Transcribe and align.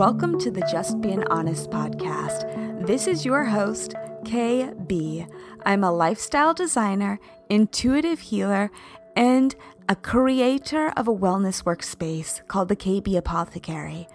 Welcome 0.00 0.38
to 0.38 0.50
the 0.50 0.62
Just 0.62 1.02
Being 1.02 1.24
Honest 1.26 1.68
podcast. 1.68 2.86
This 2.86 3.06
is 3.06 3.26
your 3.26 3.44
host, 3.44 3.92
KB. 4.24 5.30
I'm 5.66 5.84
a 5.84 5.92
lifestyle 5.92 6.54
designer, 6.54 7.20
intuitive 7.50 8.18
healer, 8.18 8.70
and 9.14 9.54
a 9.90 9.94
creator 9.94 10.90
of 10.96 11.06
a 11.06 11.14
wellness 11.14 11.64
workspace 11.64 12.40
called 12.48 12.70
the 12.70 12.76
KB 12.76 13.14
Apothecary. 13.14 14.08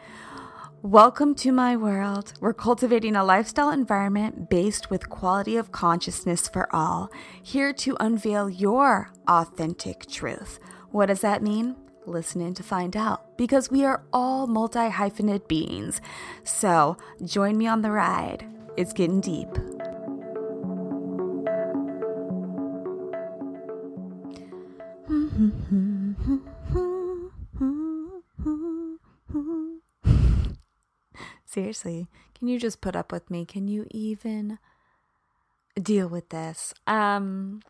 Welcome 0.81 1.35
to 1.35 1.51
my 1.51 1.77
world. 1.77 2.33
We're 2.41 2.55
cultivating 2.55 3.15
a 3.15 3.23
lifestyle 3.23 3.69
environment 3.69 4.49
based 4.49 4.89
with 4.89 5.09
quality 5.09 5.55
of 5.55 5.71
consciousness 5.71 6.47
for 6.47 6.67
all, 6.75 7.11
here 7.43 7.73
to 7.73 7.95
unveil 7.99 8.49
your 8.49 9.11
authentic 9.27 10.07
truth. 10.07 10.57
What 10.89 11.05
does 11.05 11.21
that 11.21 11.43
mean? 11.43 11.75
Listen 12.07 12.41
in 12.41 12.53
to 12.53 12.63
find 12.63 12.95
out 12.95 13.37
because 13.37 13.71
we 13.71 13.83
are 13.83 14.03
all 14.13 14.47
multi 14.47 14.89
hyphenate 14.89 15.47
beings. 15.47 16.01
So 16.43 16.97
join 17.23 17.57
me 17.57 17.67
on 17.67 17.81
the 17.81 17.91
ride. 17.91 18.45
It's 18.77 18.93
getting 18.93 19.21
deep. 19.21 19.49
Seriously, 31.45 32.07
can 32.37 32.47
you 32.47 32.59
just 32.59 32.81
put 32.81 32.95
up 32.95 33.11
with 33.11 33.31
me? 33.31 33.45
Can 33.45 33.67
you 33.67 33.87
even 33.91 34.59
deal 35.81 36.07
with 36.07 36.29
this? 36.29 36.73
Um 36.85 37.61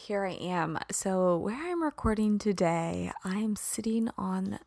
here 0.00 0.24
I 0.24 0.32
am. 0.32 0.78
So, 0.90 1.36
where 1.36 1.70
I'm 1.70 1.82
recording 1.82 2.38
today, 2.38 3.12
I'm 3.22 3.54
sitting 3.54 4.08
on 4.16 4.58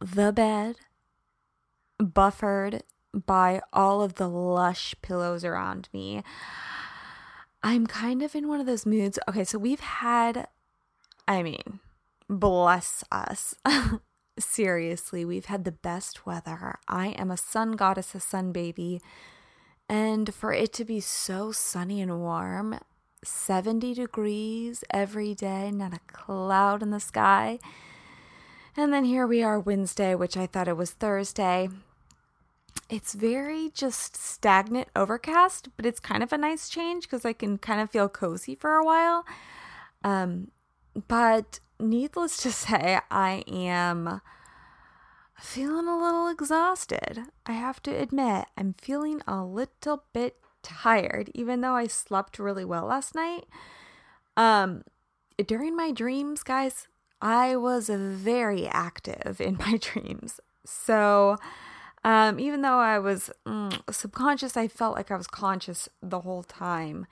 the 0.00 0.32
bed, 0.32 0.76
buffered 1.98 2.82
by 3.14 3.60
all 3.72 4.02
of 4.02 4.14
the 4.14 4.28
lush 4.28 4.96
pillows 5.00 5.44
around 5.44 5.88
me. 5.92 6.24
I'm 7.62 7.86
kind 7.86 8.20
of 8.20 8.34
in 8.34 8.48
one 8.48 8.58
of 8.58 8.66
those 8.66 8.84
moods. 8.84 9.18
Okay, 9.28 9.44
so 9.44 9.58
we've 9.58 9.80
had, 9.80 10.48
I 11.28 11.42
mean, 11.44 11.78
bless 12.28 13.04
us. 13.12 13.54
Seriously, 14.40 15.24
we've 15.24 15.46
had 15.46 15.64
the 15.64 15.72
best 15.72 16.26
weather. 16.26 16.78
I 16.88 17.08
am 17.10 17.30
a 17.30 17.36
sun 17.36 17.72
goddess, 17.72 18.14
a 18.14 18.20
sun 18.20 18.50
baby. 18.50 19.00
And 19.88 20.34
for 20.34 20.52
it 20.52 20.72
to 20.74 20.84
be 20.84 21.00
so 21.00 21.52
sunny 21.52 22.00
and 22.00 22.20
warm 22.20 22.78
70 23.24 23.94
degrees 23.94 24.84
every 24.90 25.34
day, 25.34 25.70
not 25.70 25.94
a 25.94 26.00
cloud 26.06 26.82
in 26.82 26.90
the 26.90 27.00
sky. 27.00 27.58
And 28.76 28.92
then 28.92 29.04
here 29.04 29.26
we 29.26 29.42
are 29.42 29.58
Wednesday, 29.58 30.14
which 30.14 30.36
I 30.36 30.46
thought 30.46 30.68
it 30.68 30.76
was 30.76 30.92
Thursday. 30.92 31.68
It's 32.88 33.12
very 33.12 33.70
just 33.74 34.16
stagnant 34.16 34.88
overcast, 34.94 35.68
but 35.76 35.84
it's 35.84 36.00
kind 36.00 36.22
of 36.22 36.32
a 36.32 36.38
nice 36.38 36.68
change 36.68 37.04
because 37.04 37.24
I 37.24 37.32
can 37.32 37.58
kind 37.58 37.80
of 37.80 37.90
feel 37.90 38.08
cozy 38.08 38.54
for 38.54 38.76
a 38.76 38.84
while. 38.84 39.24
Um, 40.04 40.52
but 41.08 41.60
needless 41.80 42.36
to 42.38 42.52
say, 42.52 43.00
I 43.10 43.44
am 43.46 44.20
feeling 45.38 45.86
a 45.86 45.98
little 45.98 46.28
exhausted. 46.28 47.24
I 47.46 47.52
have 47.52 47.82
to 47.84 47.90
admit, 47.90 48.46
I'm 48.56 48.74
feeling 48.74 49.22
a 49.26 49.42
little 49.44 50.04
bit 50.12 50.36
tired, 50.68 51.30
even 51.34 51.60
though 51.60 51.74
I 51.74 51.86
slept 51.86 52.38
really 52.38 52.64
well 52.64 52.86
last 52.86 53.14
night. 53.14 53.44
Um, 54.36 54.82
during 55.44 55.74
my 55.74 55.90
dreams, 55.90 56.42
guys, 56.42 56.86
I 57.20 57.56
was 57.56 57.88
very 57.88 58.66
active 58.66 59.40
in 59.40 59.56
my 59.66 59.78
dreams. 59.80 60.40
So, 60.64 61.36
um, 62.04 62.38
even 62.38 62.62
though 62.62 62.78
I 62.78 62.98
was 62.98 63.30
mm, 63.46 63.80
subconscious, 63.90 64.56
I 64.56 64.68
felt 64.68 64.94
like 64.94 65.10
I 65.10 65.16
was 65.16 65.26
conscious 65.26 65.88
the 66.02 66.20
whole 66.20 66.42
time, 66.42 67.06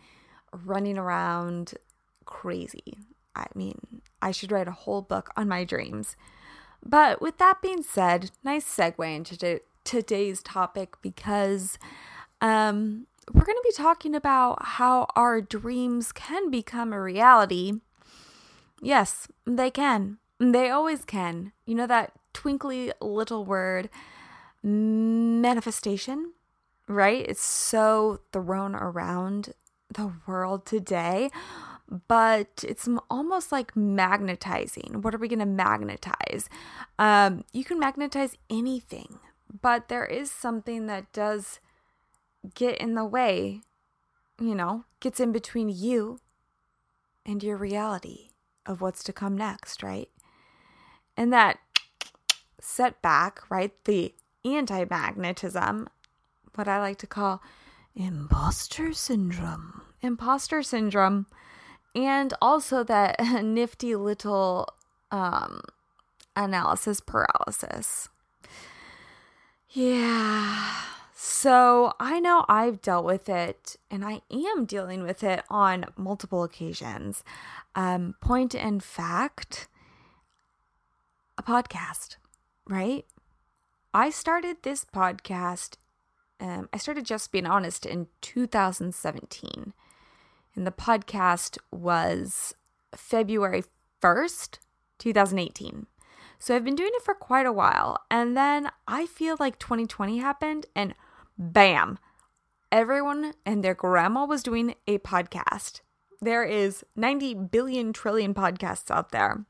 running 0.52 0.98
around 0.98 1.74
crazy. 2.24 2.98
I 3.34 3.46
mean, 3.54 4.02
I 4.22 4.30
should 4.30 4.52
write 4.52 4.68
a 4.68 4.72
whole 4.72 5.02
book 5.02 5.30
on 5.36 5.48
my 5.48 5.64
dreams. 5.64 6.16
But 6.84 7.20
with 7.20 7.38
that 7.38 7.60
being 7.60 7.82
said, 7.82 8.30
nice 8.44 8.64
segue 8.64 9.14
into 9.14 9.60
today's 9.84 10.42
topic 10.42 10.94
because 11.02 11.78
um, 12.40 13.06
we're 13.32 13.44
going 13.44 13.56
to 13.56 13.68
be 13.68 13.74
talking 13.74 14.14
about 14.14 14.58
how 14.64 15.08
our 15.16 15.40
dreams 15.40 16.12
can 16.12 16.50
become 16.50 16.92
a 16.92 17.00
reality. 17.00 17.80
Yes, 18.80 19.28
they 19.46 19.70
can. 19.70 20.18
They 20.38 20.70
always 20.70 21.04
can. 21.04 21.52
You 21.64 21.74
know 21.74 21.86
that 21.86 22.12
twinkly 22.32 22.92
little 23.00 23.44
word, 23.44 23.88
manifestation, 24.62 26.32
right? 26.86 27.24
It's 27.26 27.44
so 27.44 28.20
thrown 28.32 28.74
around 28.74 29.54
the 29.90 30.12
world 30.26 30.66
today, 30.66 31.30
but 32.08 32.64
it's 32.66 32.88
almost 33.10 33.50
like 33.50 33.76
magnetizing. 33.76 35.00
What 35.02 35.14
are 35.14 35.18
we 35.18 35.28
going 35.28 35.38
to 35.38 35.46
magnetize? 35.46 36.48
Um, 36.98 37.44
you 37.52 37.64
can 37.64 37.78
magnetize 37.78 38.36
anything, 38.50 39.18
but 39.62 39.88
there 39.88 40.04
is 40.04 40.30
something 40.30 40.86
that 40.86 41.12
does 41.12 41.60
get 42.54 42.78
in 42.78 42.94
the 42.94 43.04
way, 43.04 43.60
you 44.40 44.54
know, 44.54 44.84
gets 45.00 45.20
in 45.20 45.32
between 45.32 45.68
you 45.68 46.20
and 47.24 47.42
your 47.42 47.56
reality 47.56 48.30
of 48.64 48.80
what's 48.80 49.02
to 49.04 49.12
come 49.12 49.36
next, 49.36 49.82
right? 49.82 50.08
And 51.16 51.32
that 51.32 51.58
setback, 52.60 53.50
right? 53.50 53.72
The 53.84 54.14
anti 54.44 54.84
magnetism, 54.88 55.88
what 56.54 56.68
I 56.68 56.78
like 56.80 56.98
to 56.98 57.06
call 57.06 57.42
imposter 57.94 58.92
syndrome. 58.92 59.82
Imposter 60.02 60.62
syndrome. 60.62 61.26
And 61.94 62.34
also 62.42 62.84
that 62.84 63.18
nifty 63.42 63.96
little 63.96 64.68
um, 65.10 65.62
analysis 66.34 67.00
paralysis. 67.00 68.08
Yeah. 69.70 70.95
So 71.28 71.92
I 71.98 72.20
know 72.20 72.44
I've 72.48 72.80
dealt 72.80 73.04
with 73.04 73.28
it 73.28 73.74
and 73.90 74.04
I 74.04 74.20
am 74.30 74.64
dealing 74.64 75.02
with 75.02 75.24
it 75.24 75.42
on 75.50 75.86
multiple 75.96 76.44
occasions. 76.44 77.24
Um, 77.74 78.14
point 78.20 78.54
in 78.54 78.78
fact, 78.78 79.66
a 81.36 81.42
podcast, 81.42 82.14
right? 82.68 83.06
I 83.92 84.08
started 84.10 84.58
this 84.62 84.84
podcast, 84.84 85.78
um, 86.38 86.68
I 86.72 86.76
started 86.76 87.04
Just 87.04 87.32
Being 87.32 87.44
Honest 87.44 87.84
in 87.84 88.06
2017. 88.20 89.72
And 90.54 90.64
the 90.64 90.70
podcast 90.70 91.58
was 91.72 92.54
February 92.94 93.64
1st, 94.00 94.60
2018. 94.98 95.88
So 96.38 96.54
I've 96.54 96.64
been 96.64 96.76
doing 96.76 96.92
it 96.94 97.02
for 97.02 97.14
quite 97.14 97.46
a 97.46 97.52
while. 97.52 97.98
And 98.12 98.36
then 98.36 98.70
I 98.86 99.06
feel 99.06 99.34
like 99.40 99.58
2020 99.58 100.18
happened 100.18 100.66
and 100.76 100.94
bam, 101.38 101.98
everyone 102.72 103.32
and 103.44 103.62
their 103.62 103.74
grandma 103.74 104.24
was 104.24 104.42
doing 104.42 104.74
a 104.86 104.98
podcast. 104.98 105.80
There 106.20 106.44
is 106.44 106.84
90 106.94 107.34
billion 107.34 107.92
trillion 107.92 108.34
podcasts 108.34 108.90
out 108.90 109.12
there. 109.12 109.44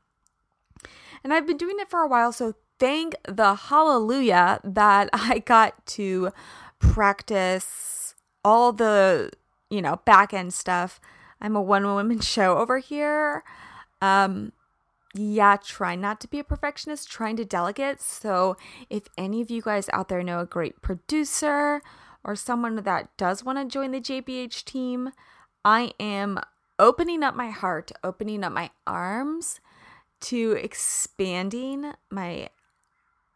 And 1.23 1.33
I've 1.33 1.47
been 1.47 1.57
doing 1.57 1.77
it 1.79 1.89
for 1.89 2.01
a 2.01 2.07
while, 2.07 2.31
so 2.31 2.53
thank 2.79 3.15
the 3.27 3.55
hallelujah 3.55 4.59
that 4.63 5.09
I 5.13 5.39
got 5.39 5.85
to 5.87 6.31
practice 6.79 8.15
all 8.43 8.71
the, 8.71 9.31
you 9.69 9.81
know, 9.81 9.97
back 10.05 10.33
end 10.33 10.53
stuff. 10.53 10.99
I'm 11.41 11.55
a 11.55 11.61
one 11.61 11.85
woman 11.85 12.19
show 12.21 12.57
over 12.57 12.79
here. 12.79 13.43
Um, 14.01 14.51
yeah, 15.13 15.57
try 15.57 15.95
not 15.95 16.19
to 16.21 16.27
be 16.27 16.39
a 16.39 16.43
perfectionist, 16.43 17.09
trying 17.09 17.37
to 17.37 17.45
delegate. 17.45 18.01
So, 18.01 18.57
if 18.89 19.03
any 19.17 19.41
of 19.41 19.49
you 19.49 19.61
guys 19.61 19.89
out 19.93 20.09
there 20.09 20.23
know 20.23 20.39
a 20.39 20.45
great 20.45 20.81
producer 20.81 21.81
or 22.23 22.35
someone 22.35 22.75
that 22.75 23.15
does 23.17 23.43
want 23.43 23.57
to 23.57 23.65
join 23.65 23.91
the 23.91 24.01
JBH 24.01 24.65
team, 24.65 25.11
I 25.63 25.93
am 25.99 26.39
opening 26.77 27.23
up 27.23 27.35
my 27.35 27.49
heart, 27.49 27.91
opening 28.03 28.43
up 28.43 28.51
my 28.51 28.69
arms 28.85 29.59
to 30.19 30.57
expanding 30.61 31.93
my 32.09 32.49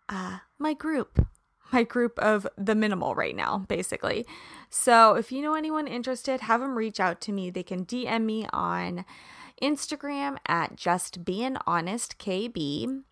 uh 0.09 0.39
my 0.57 0.73
group 0.73 1.25
my 1.71 1.83
group 1.83 2.17
of 2.19 2.47
the 2.57 2.75
minimal 2.75 3.15
right 3.15 3.35
now 3.35 3.59
basically 3.67 4.25
so 4.69 5.15
if 5.15 5.31
you 5.31 5.41
know 5.41 5.53
anyone 5.53 5.87
interested 5.87 6.41
have 6.41 6.59
them 6.59 6.75
reach 6.75 6.99
out 6.99 7.21
to 7.21 7.31
me 7.31 7.49
they 7.49 7.63
can 7.63 7.85
dm 7.85 8.23
me 8.23 8.47
on 8.51 9.05
Instagram 9.61 10.37
at 10.47 10.75
just 10.75 11.23
being 11.23 11.55
honest 11.65 12.17
KB, 12.17 13.03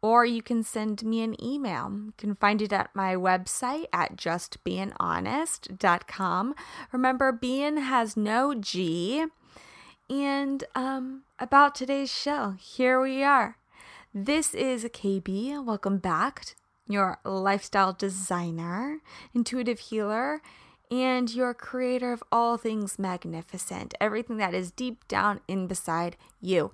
or 0.00 0.24
you 0.24 0.42
can 0.42 0.62
send 0.62 1.04
me 1.04 1.22
an 1.22 1.34
email. 1.42 1.90
You 1.90 2.12
can 2.16 2.36
find 2.36 2.62
it 2.62 2.72
at 2.72 2.94
my 2.94 3.14
website 3.14 3.86
at 3.92 4.16
justbeinghonest.com. 4.16 6.54
Remember, 6.92 7.32
being 7.32 7.78
has 7.78 8.16
no 8.16 8.54
G. 8.54 9.26
And 10.10 10.64
um, 10.74 11.24
about 11.38 11.74
today's 11.74 12.10
show, 12.10 12.54
here 12.58 12.98
we 13.00 13.22
are. 13.22 13.58
This 14.14 14.54
is 14.54 14.84
KB. 14.84 15.62
Welcome 15.64 15.98
back 15.98 16.54
your 16.88 17.20
lifestyle 17.24 17.92
designer, 17.92 19.00
intuitive 19.34 19.78
healer, 19.78 20.40
and 20.90 21.32
your 21.32 21.54
creator 21.54 22.12
of 22.12 22.22
all 22.30 22.56
things 22.56 22.98
magnificent, 22.98 23.94
everything 24.00 24.36
that 24.38 24.54
is 24.54 24.70
deep 24.70 25.06
down 25.08 25.40
in 25.48 25.66
beside 25.66 26.16
you. 26.40 26.70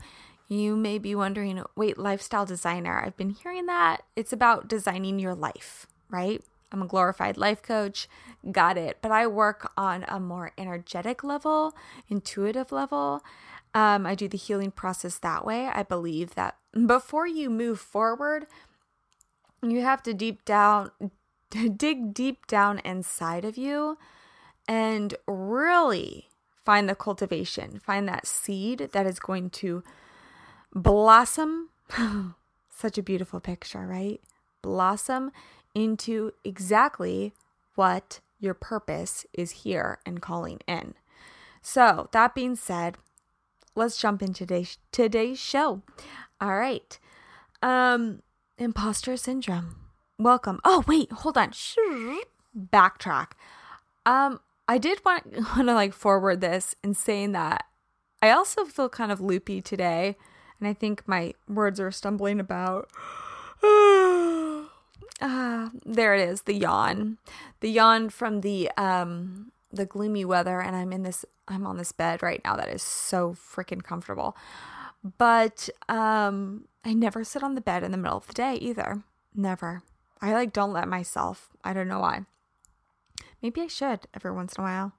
You 0.48 0.76
may 0.76 0.98
be 0.98 1.14
wondering, 1.14 1.62
wait, 1.74 1.98
lifestyle 1.98 2.44
designer, 2.44 3.02
I've 3.04 3.16
been 3.16 3.30
hearing 3.30 3.66
that. 3.66 4.02
It's 4.14 4.32
about 4.32 4.68
designing 4.68 5.18
your 5.18 5.34
life, 5.34 5.86
right? 6.10 6.42
I'm 6.70 6.82
a 6.82 6.86
glorified 6.86 7.36
life 7.36 7.62
coach, 7.62 8.08
got 8.50 8.76
it. 8.76 8.98
But 9.00 9.12
I 9.12 9.26
work 9.26 9.72
on 9.76 10.04
a 10.08 10.20
more 10.20 10.52
energetic 10.58 11.24
level, 11.24 11.74
intuitive 12.08 12.72
level. 12.72 13.22
Um, 13.74 14.06
I 14.06 14.14
do 14.14 14.28
the 14.28 14.36
healing 14.36 14.70
process 14.70 15.18
that 15.18 15.44
way. 15.44 15.66
I 15.66 15.82
believe 15.82 16.34
that 16.34 16.56
before 16.86 17.26
you 17.26 17.48
move 17.48 17.80
forward, 17.80 18.46
you 19.62 19.80
have 19.82 20.02
to 20.02 20.12
deep 20.12 20.44
down 20.44 20.90
dig 21.76 22.14
deep 22.14 22.46
down 22.46 22.80
inside 22.80 23.44
of 23.44 23.56
you 23.56 23.98
and 24.66 25.14
really 25.26 26.28
find 26.64 26.88
the 26.88 26.94
cultivation, 26.94 27.78
find 27.78 28.08
that 28.08 28.26
seed 28.26 28.90
that 28.92 29.06
is 29.06 29.18
going 29.18 29.50
to 29.50 29.82
blossom. 30.74 31.68
Such 32.70 32.98
a 32.98 33.02
beautiful 33.02 33.40
picture, 33.40 33.86
right? 33.86 34.20
Blossom 34.62 35.30
into 35.74 36.32
exactly 36.44 37.32
what 37.74 38.20
your 38.40 38.54
purpose 38.54 39.26
is 39.32 39.50
here 39.50 39.98
and 40.04 40.20
calling 40.20 40.60
in. 40.66 40.94
So, 41.62 42.08
that 42.12 42.34
being 42.34 42.56
said, 42.56 42.98
let's 43.74 43.96
jump 43.96 44.22
into 44.22 44.40
today's, 44.46 44.78
today's 44.92 45.38
show. 45.38 45.82
All 46.40 46.56
right. 46.56 46.98
Um, 47.62 48.22
imposter 48.58 49.16
syndrome. 49.16 49.83
Welcome. 50.18 50.60
Oh, 50.64 50.84
wait, 50.86 51.10
hold 51.10 51.36
on. 51.36 51.50
Backtrack. 52.56 53.32
Um, 54.06 54.40
I 54.68 54.78
did 54.78 55.04
want, 55.04 55.26
want 55.56 55.68
to 55.68 55.74
like 55.74 55.92
forward 55.92 56.40
this 56.40 56.74
in 56.84 56.94
saying 56.94 57.32
that 57.32 57.64
I 58.22 58.30
also 58.30 58.64
feel 58.64 58.88
kind 58.88 59.12
of 59.12 59.20
loopy 59.20 59.60
today, 59.60 60.16
and 60.58 60.68
I 60.68 60.72
think 60.72 61.06
my 61.06 61.34
words 61.48 61.80
are 61.80 61.90
stumbling 61.90 62.40
about. 62.40 62.88
ah, 65.20 65.70
there 65.84 66.14
it 66.14 66.28
is, 66.28 66.42
the 66.42 66.54
yawn, 66.54 67.18
the 67.60 67.70
yawn 67.70 68.08
from 68.08 68.40
the 68.40 68.70
um 68.78 69.52
the 69.72 69.84
gloomy 69.84 70.24
weather, 70.24 70.60
and 70.60 70.74
I'm 70.76 70.92
in 70.92 71.02
this. 71.02 71.24
I'm 71.48 71.66
on 71.66 71.76
this 71.76 71.92
bed 71.92 72.22
right 72.22 72.40
now 72.44 72.56
that 72.56 72.68
is 72.70 72.82
so 72.82 73.34
freaking 73.34 73.82
comfortable, 73.82 74.36
but 75.18 75.68
um, 75.90 76.66
I 76.84 76.94
never 76.94 77.24
sit 77.24 77.42
on 77.42 77.54
the 77.54 77.60
bed 77.60 77.82
in 77.82 77.90
the 77.90 77.98
middle 77.98 78.16
of 78.16 78.26
the 78.26 78.32
day 78.32 78.54
either. 78.54 79.02
Never. 79.34 79.82
I 80.24 80.32
like 80.32 80.54
don't 80.54 80.72
let 80.72 80.88
myself. 80.88 81.50
I 81.62 81.74
don't 81.74 81.86
know 81.86 82.00
why. 82.00 82.22
Maybe 83.42 83.60
I 83.60 83.66
should 83.66 84.06
every 84.14 84.32
once 84.32 84.54
in 84.54 84.62
a 84.62 84.64
while. 84.64 84.92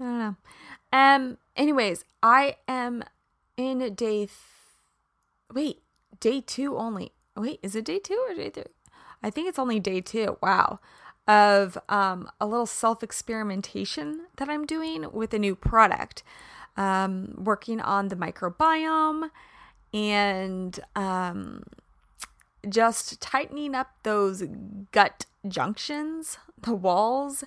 I 0.00 0.04
don't 0.04 0.18
know. 0.18 0.36
Um. 0.92 1.38
Anyways, 1.54 2.06
I 2.22 2.56
am 2.66 3.04
in 3.58 3.80
day. 3.94 4.26
Th- 4.26 4.30
Wait, 5.52 5.82
day 6.20 6.40
two 6.40 6.78
only. 6.78 7.12
Wait, 7.36 7.60
is 7.62 7.76
it 7.76 7.84
day 7.84 7.98
two 7.98 8.18
or 8.26 8.34
day 8.34 8.48
three? 8.48 8.64
I 9.22 9.28
think 9.28 9.46
it's 9.46 9.58
only 9.58 9.78
day 9.78 10.00
two. 10.00 10.38
Wow. 10.42 10.80
Of 11.28 11.76
um, 11.90 12.30
a 12.40 12.46
little 12.46 12.64
self 12.66 13.02
experimentation 13.02 14.26
that 14.38 14.48
I'm 14.48 14.64
doing 14.64 15.12
with 15.12 15.34
a 15.34 15.38
new 15.38 15.54
product. 15.54 16.22
Um, 16.78 17.34
working 17.36 17.80
on 17.80 18.08
the 18.08 18.16
microbiome 18.16 19.30
and 19.92 20.80
um, 20.94 21.62
just 22.68 23.20
tightening 23.20 23.74
up 23.74 23.88
those 24.02 24.42
gut 24.92 25.26
junctions, 25.48 26.38
the 26.60 26.74
walls. 26.74 27.44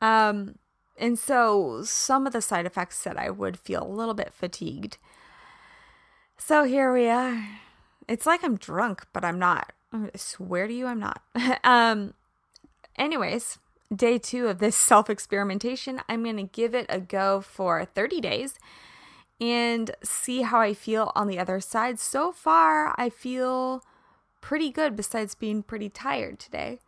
Um, 0.00 0.56
and 0.96 1.18
so 1.18 1.82
some 1.84 2.26
of 2.26 2.32
the 2.32 2.42
side 2.42 2.66
effects 2.66 2.98
said 2.98 3.16
I 3.16 3.30
would 3.30 3.58
feel 3.58 3.82
a 3.82 3.88
little 3.88 4.14
bit 4.14 4.32
fatigued. 4.32 4.98
So 6.36 6.64
here 6.64 6.92
we 6.92 7.08
are. 7.08 7.44
It's 8.08 8.26
like 8.26 8.42
I'm 8.42 8.56
drunk, 8.56 9.06
but 9.12 9.24
I'm 9.24 9.38
not. 9.38 9.72
I 9.92 10.10
swear 10.16 10.66
to 10.66 10.72
you, 10.72 10.86
I'm 10.86 11.00
not. 11.00 11.22
um, 11.64 12.14
anyways, 12.96 13.58
day 13.94 14.18
two 14.18 14.48
of 14.48 14.58
this 14.58 14.76
self 14.76 15.08
experimentation, 15.10 16.00
I'm 16.08 16.24
going 16.24 16.36
to 16.36 16.42
give 16.44 16.74
it 16.74 16.86
a 16.88 17.00
go 17.00 17.40
for 17.40 17.84
30 17.84 18.20
days 18.20 18.54
and 19.40 19.92
see 20.02 20.42
how 20.42 20.60
I 20.60 20.74
feel 20.74 21.12
on 21.14 21.28
the 21.28 21.38
other 21.38 21.60
side. 21.60 22.00
So 22.00 22.32
far, 22.32 22.94
I 22.98 23.08
feel 23.08 23.84
pretty 24.40 24.70
good 24.70 24.96
besides 24.96 25.34
being 25.34 25.62
pretty 25.62 25.88
tired 25.88 26.38
today. 26.38 26.80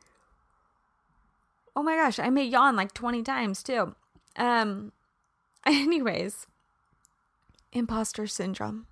Oh 1.74 1.82
my 1.82 1.96
gosh, 1.96 2.18
I 2.18 2.30
may 2.30 2.44
yawn 2.44 2.76
like 2.76 2.92
20 2.92 3.22
times 3.22 3.62
too. 3.62 3.94
Um 4.36 4.92
anyways, 5.66 6.46
imposter 7.72 8.26
syndrome. 8.26 8.86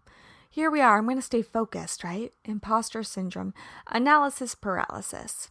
Here 0.50 0.70
we 0.70 0.80
are. 0.80 0.98
I'm 0.98 1.04
going 1.04 1.16
to 1.16 1.22
stay 1.22 1.42
focused, 1.42 2.02
right? 2.02 2.32
Imposter 2.44 3.02
syndrome, 3.02 3.52
analysis 3.86 4.54
paralysis. 4.54 5.50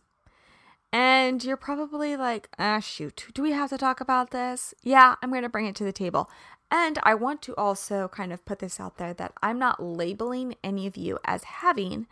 And 0.92 1.44
you're 1.44 1.58
probably 1.58 2.18
like, 2.18 2.50
ah, 2.58 2.80
shoot, 2.80 3.28
do 3.34 3.42
we 3.42 3.52
have 3.52 3.70
to 3.70 3.78
talk 3.78 4.02
about 4.02 4.32
this? 4.32 4.74
Yeah, 4.84 5.16
I'm 5.22 5.30
going 5.30 5.44
to 5.44 5.50
bring 5.50 5.66
it 5.66 5.76
to 5.76 5.84
the 5.84 5.92
table. 5.92 6.30
And 6.72 7.00
I 7.04 7.14
want 7.14 7.42
to 7.44 7.56
also 7.56 8.08
kind 8.08 8.34
of 8.34 8.44
put 8.46 8.60
this 8.60 8.80
out 8.80 8.98
there 8.98 9.14
that 9.14 9.34
I'm 9.42 9.60
not 9.60 9.82
labeling 9.82 10.56
any 10.64 10.88
of 10.88 10.98
you 10.98 11.20
as 11.26 11.44
having 11.44 12.08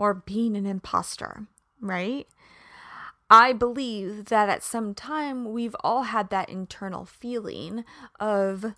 or 0.00 0.14
being 0.14 0.56
an 0.56 0.64
imposter, 0.64 1.46
right? 1.78 2.26
I 3.28 3.52
believe 3.52 4.24
that 4.24 4.48
at 4.48 4.62
some 4.62 4.94
time 4.94 5.52
we've 5.52 5.76
all 5.84 6.04
had 6.04 6.30
that 6.30 6.48
internal 6.48 7.04
feeling 7.04 7.84
of 8.18 8.72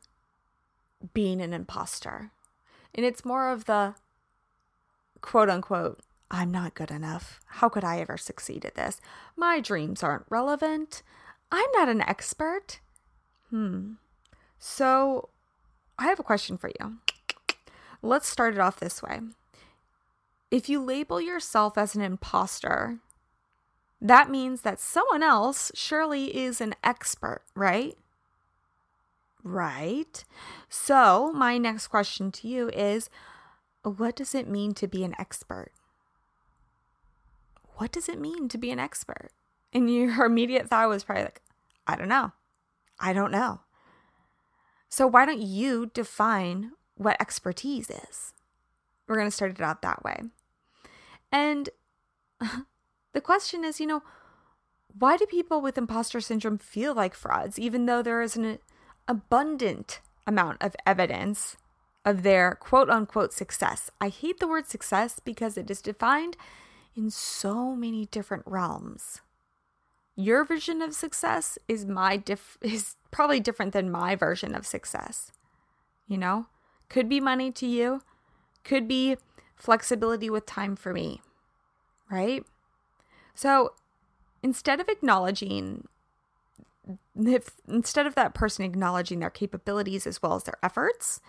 being 1.14 1.40
an 1.40 1.52
imposter. 1.52 2.32
And 2.92 3.06
it's 3.06 3.24
more 3.24 3.50
of 3.50 3.66
the 3.66 3.94
quote 5.20 5.48
unquote, 5.48 6.00
I'm 6.28 6.50
not 6.50 6.74
good 6.74 6.90
enough. 6.90 7.38
How 7.46 7.68
could 7.68 7.84
I 7.84 8.00
ever 8.00 8.16
succeed 8.16 8.64
at 8.64 8.74
this? 8.74 9.00
My 9.36 9.60
dreams 9.60 10.02
aren't 10.02 10.26
relevant. 10.28 11.04
I'm 11.52 11.70
not 11.72 11.88
an 11.88 12.00
expert. 12.00 12.80
Hmm. 13.50 13.92
So 14.58 15.28
I 16.00 16.08
have 16.08 16.18
a 16.18 16.24
question 16.24 16.56
for 16.56 16.72
you. 16.80 16.96
Let's 18.02 18.28
start 18.28 18.54
it 18.54 18.60
off 18.60 18.80
this 18.80 19.00
way 19.00 19.20
if 20.52 20.68
you 20.68 20.84
label 20.84 21.18
yourself 21.18 21.78
as 21.78 21.94
an 21.94 22.02
imposter, 22.02 22.98
that 24.02 24.30
means 24.30 24.60
that 24.60 24.78
someone 24.78 25.22
else 25.22 25.72
surely 25.74 26.36
is 26.36 26.60
an 26.60 26.74
expert, 26.84 27.40
right? 27.56 27.96
Right. 29.42 30.24
So, 30.68 31.32
my 31.32 31.56
next 31.56 31.86
question 31.88 32.30
to 32.32 32.48
you 32.48 32.68
is 32.68 33.08
what 33.82 34.14
does 34.14 34.34
it 34.34 34.46
mean 34.46 34.74
to 34.74 34.86
be 34.86 35.02
an 35.04 35.14
expert? 35.18 35.72
What 37.76 37.90
does 37.90 38.08
it 38.08 38.20
mean 38.20 38.50
to 38.50 38.58
be 38.58 38.70
an 38.70 38.78
expert? 38.78 39.30
And 39.72 39.92
your 39.92 40.22
immediate 40.26 40.68
thought 40.68 40.90
was 40.90 41.02
probably 41.02 41.24
like, 41.24 41.40
I 41.86 41.96
don't 41.96 42.08
know. 42.08 42.32
I 43.00 43.14
don't 43.14 43.32
know. 43.32 43.60
So, 44.90 45.06
why 45.06 45.24
don't 45.24 45.40
you 45.40 45.90
define 45.94 46.72
what 46.96 47.16
expertise 47.18 47.88
is? 47.88 48.34
We're 49.08 49.16
going 49.16 49.28
to 49.28 49.34
start 49.34 49.52
it 49.52 49.60
out 49.62 49.80
that 49.80 50.04
way. 50.04 50.20
And 51.32 51.70
the 53.12 53.20
question 53.20 53.64
is, 53.64 53.80
you 53.80 53.86
know, 53.86 54.02
why 54.96 55.16
do 55.16 55.26
people 55.26 55.62
with 55.62 55.78
imposter 55.78 56.20
syndrome 56.20 56.58
feel 56.58 56.94
like 56.94 57.14
frauds, 57.14 57.58
even 57.58 57.86
though 57.86 58.02
there 58.02 58.20
is 58.20 58.36
an 58.36 58.58
abundant 59.08 60.00
amount 60.26 60.62
of 60.62 60.76
evidence 60.86 61.56
of 62.04 62.22
their 62.22 62.54
quote 62.54 62.90
unquote 62.90 63.32
success? 63.32 63.90
I 64.00 64.08
hate 64.08 64.38
the 64.38 64.48
word 64.48 64.68
success 64.68 65.18
because 65.18 65.56
it 65.56 65.70
is 65.70 65.80
defined 65.80 66.36
in 66.94 67.10
so 67.10 67.74
many 67.74 68.04
different 68.06 68.44
realms. 68.46 69.22
Your 70.14 70.44
version 70.44 70.82
of 70.82 70.94
success 70.94 71.58
is 71.68 71.86
my 71.86 72.18
diff- 72.18 72.58
is 72.62 72.96
probably 73.10 73.40
different 73.40 73.72
than 73.72 73.90
my 73.90 74.14
version 74.14 74.54
of 74.54 74.66
success. 74.66 75.32
You 76.06 76.18
know, 76.18 76.46
could 76.90 77.08
be 77.08 77.20
money 77.20 77.50
to 77.52 77.66
you, 77.66 78.02
could 78.64 78.86
be 78.86 79.16
flexibility 79.62 80.28
with 80.28 80.44
time 80.44 80.74
for 80.74 80.92
me, 80.92 81.22
right? 82.10 82.44
So 83.32 83.74
instead 84.42 84.80
of 84.80 84.88
acknowledging, 84.88 85.86
if, 87.14 87.50
instead 87.68 88.04
of 88.04 88.16
that 88.16 88.34
person 88.34 88.64
acknowledging 88.64 89.20
their 89.20 89.30
capabilities 89.30 90.04
as 90.04 90.20
well 90.20 90.34
as 90.34 90.42
their 90.42 90.58
efforts, 90.64 91.20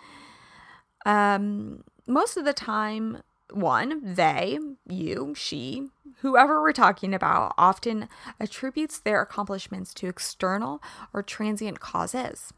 um, 1.06 1.84
most 2.08 2.36
of 2.36 2.44
the 2.44 2.52
time, 2.52 3.22
one, 3.52 4.00
they, 4.02 4.58
you, 4.88 5.32
she, 5.36 5.90
whoever 6.22 6.60
we're 6.60 6.72
talking 6.72 7.14
about, 7.14 7.54
often 7.56 8.08
attributes 8.40 8.98
their 8.98 9.22
accomplishments 9.22 9.94
to 9.94 10.08
external 10.08 10.82
or 11.12 11.22
transient 11.22 11.78
causes, 11.78 12.52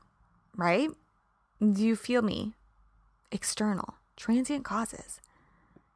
right? 0.56 0.88
Do 1.60 1.84
you 1.84 1.96
feel 1.96 2.22
me? 2.22 2.54
External, 3.30 3.96
transient 4.16 4.64
causes. 4.64 5.20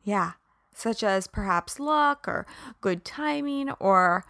Yeah, 0.02 0.32
such 0.74 1.02
as 1.02 1.26
perhaps 1.26 1.78
luck 1.78 2.26
or 2.26 2.46
good 2.80 3.04
timing 3.04 3.70
or 3.72 4.24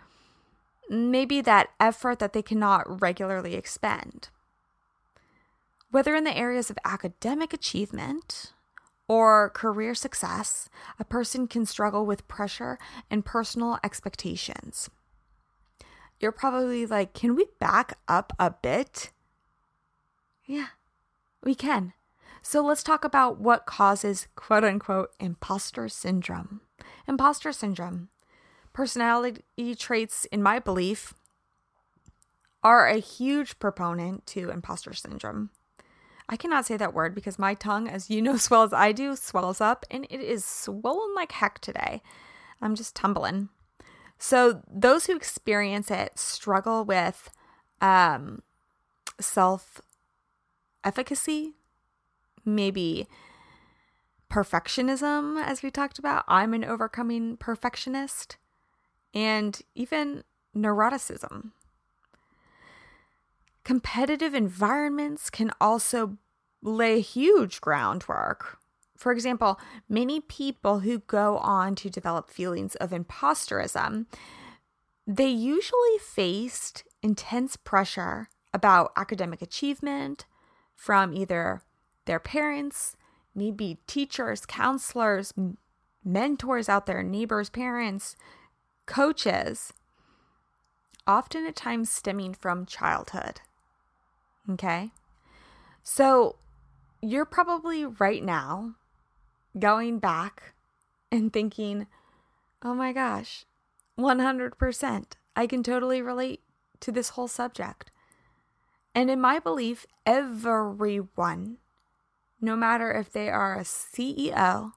maybe 0.88 1.40
that 1.40 1.70
effort 1.78 2.18
that 2.18 2.32
they 2.32 2.42
cannot 2.42 3.00
regularly 3.00 3.54
expend. 3.54 4.28
Whether 5.90 6.14
in 6.14 6.24
the 6.24 6.36
areas 6.36 6.70
of 6.70 6.78
academic 6.84 7.52
achievement 7.52 8.52
or 9.08 9.50
career 9.50 9.94
success, 9.94 10.68
a 10.98 11.04
person 11.04 11.48
can 11.48 11.66
struggle 11.66 12.06
with 12.06 12.28
pressure 12.28 12.78
and 13.10 13.24
personal 13.24 13.78
expectations. 13.82 14.88
You're 16.20 16.32
probably 16.32 16.86
like, 16.86 17.14
can 17.14 17.34
we 17.34 17.46
back 17.58 17.98
up 18.06 18.32
a 18.38 18.50
bit? 18.50 19.10
Yeah, 20.44 20.66
we 21.42 21.54
can. 21.54 21.92
So 22.42 22.64
let's 22.64 22.82
talk 22.82 23.04
about 23.04 23.38
what 23.38 23.66
causes 23.66 24.28
quote 24.34 24.64
unquote 24.64 25.10
imposter 25.20 25.88
syndrome. 25.88 26.60
Imposter 27.06 27.52
syndrome. 27.52 28.08
Personality 28.72 29.74
traits, 29.76 30.26
in 30.26 30.42
my 30.42 30.58
belief, 30.58 31.12
are 32.62 32.86
a 32.86 32.98
huge 32.98 33.58
proponent 33.58 34.26
to 34.26 34.50
imposter 34.50 34.92
syndrome. 34.92 35.50
I 36.28 36.36
cannot 36.36 36.66
say 36.66 36.76
that 36.76 36.94
word 36.94 37.14
because 37.14 37.38
my 37.38 37.54
tongue, 37.54 37.88
as 37.88 38.08
you 38.08 38.22
know 38.22 38.34
as 38.34 38.50
well 38.50 38.62
as 38.62 38.72
I 38.72 38.92
do, 38.92 39.16
swells 39.16 39.60
up 39.60 39.84
and 39.90 40.06
it 40.08 40.20
is 40.20 40.44
swollen 40.44 41.14
like 41.14 41.32
heck 41.32 41.58
today. 41.58 42.02
I'm 42.62 42.74
just 42.74 42.94
tumbling. 42.94 43.48
So, 44.18 44.62
those 44.70 45.06
who 45.06 45.16
experience 45.16 45.90
it 45.90 46.18
struggle 46.18 46.84
with 46.84 47.30
um, 47.80 48.42
self 49.18 49.80
efficacy, 50.84 51.54
maybe 52.44 53.06
perfectionism, 54.30 55.42
as 55.42 55.62
we 55.62 55.70
talked 55.70 55.98
about. 55.98 56.24
I'm 56.28 56.54
an 56.54 56.64
overcoming 56.64 57.36
perfectionist, 57.36 58.36
and 59.12 59.60
even 59.74 60.22
neuroticism. 60.56 61.50
Competitive 63.64 64.34
environments 64.34 65.30
can 65.30 65.50
also 65.60 66.16
lay 66.62 67.00
huge 67.00 67.60
groundwork. 67.60 68.58
For 68.96 69.12
example, 69.12 69.58
many 69.88 70.20
people 70.20 70.80
who 70.80 71.00
go 71.00 71.38
on 71.38 71.74
to 71.76 71.90
develop 71.90 72.30
feelings 72.30 72.74
of 72.76 72.90
imposterism, 72.90 74.06
they 75.06 75.28
usually 75.28 75.98
faced 75.98 76.84
intense 77.02 77.56
pressure 77.56 78.28
about 78.52 78.92
academic 78.96 79.40
achievement 79.40 80.26
from 80.74 81.14
either 81.14 81.62
their 82.06 82.20
parents, 82.20 82.96
maybe 83.34 83.78
teachers, 83.86 84.46
counselors, 84.46 85.32
mentors 86.04 86.68
out 86.68 86.86
there, 86.86 87.02
neighbors, 87.02 87.50
parents, 87.50 88.16
coaches, 88.86 89.72
often 91.06 91.46
at 91.46 91.56
times 91.56 91.90
stemming 91.90 92.34
from 92.34 92.66
childhood. 92.66 93.40
Okay. 94.48 94.90
So 95.82 96.36
you're 97.02 97.24
probably 97.24 97.84
right 97.84 98.22
now 98.22 98.74
going 99.58 99.98
back 99.98 100.54
and 101.10 101.32
thinking, 101.32 101.86
oh 102.62 102.74
my 102.74 102.92
gosh, 102.92 103.44
100%. 103.98 105.04
I 105.36 105.46
can 105.46 105.62
totally 105.62 106.02
relate 106.02 106.40
to 106.80 106.92
this 106.92 107.10
whole 107.10 107.28
subject. 107.28 107.90
And 108.94 109.10
in 109.10 109.20
my 109.20 109.38
belief, 109.38 109.86
everyone, 110.04 111.58
no 112.40 112.56
matter 112.56 112.92
if 112.92 113.12
they 113.12 113.28
are 113.28 113.56
a 113.56 113.62
CEO, 113.62 114.72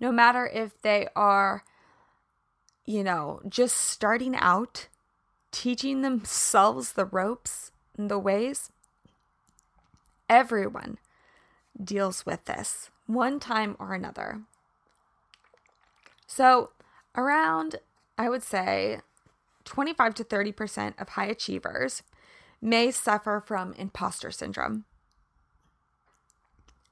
no 0.00 0.12
matter 0.12 0.46
if 0.46 0.80
they 0.82 1.08
are, 1.14 1.64
you 2.84 3.04
know, 3.04 3.40
just 3.48 3.76
starting 3.76 4.34
out, 4.36 4.88
teaching 5.50 6.02
themselves 6.02 6.92
the 6.92 7.04
ropes 7.04 7.70
and 7.96 8.10
the 8.10 8.18
ways, 8.18 8.70
Everyone 10.28 10.98
deals 11.82 12.24
with 12.24 12.46
this 12.46 12.90
one 13.06 13.38
time 13.38 13.76
or 13.78 13.92
another. 13.92 14.40
So, 16.26 16.70
around, 17.14 17.76
I 18.16 18.30
would 18.30 18.42
say, 18.42 19.00
25 19.64 20.14
to 20.14 20.24
30% 20.24 21.00
of 21.00 21.10
high 21.10 21.26
achievers 21.26 22.02
may 22.60 22.90
suffer 22.90 23.42
from 23.44 23.74
imposter 23.74 24.30
syndrome. 24.30 24.86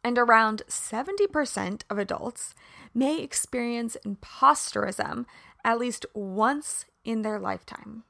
And 0.05 0.19
around 0.19 0.63
70% 0.69 1.83
of 1.89 1.99
adults 1.99 2.55
may 2.93 3.21
experience 3.21 3.97
imposterism 4.05 5.27
at 5.65 5.79
least 5.79 6.07
once 6.15 6.87
in 7.05 7.23
their 7.23 7.39
lifetime. 7.39 8.05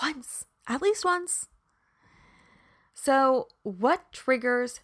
Once, 0.00 0.46
at 0.68 0.82
least 0.82 1.04
once. 1.04 1.48
So, 2.94 3.48
what 3.62 4.12
triggers 4.12 4.80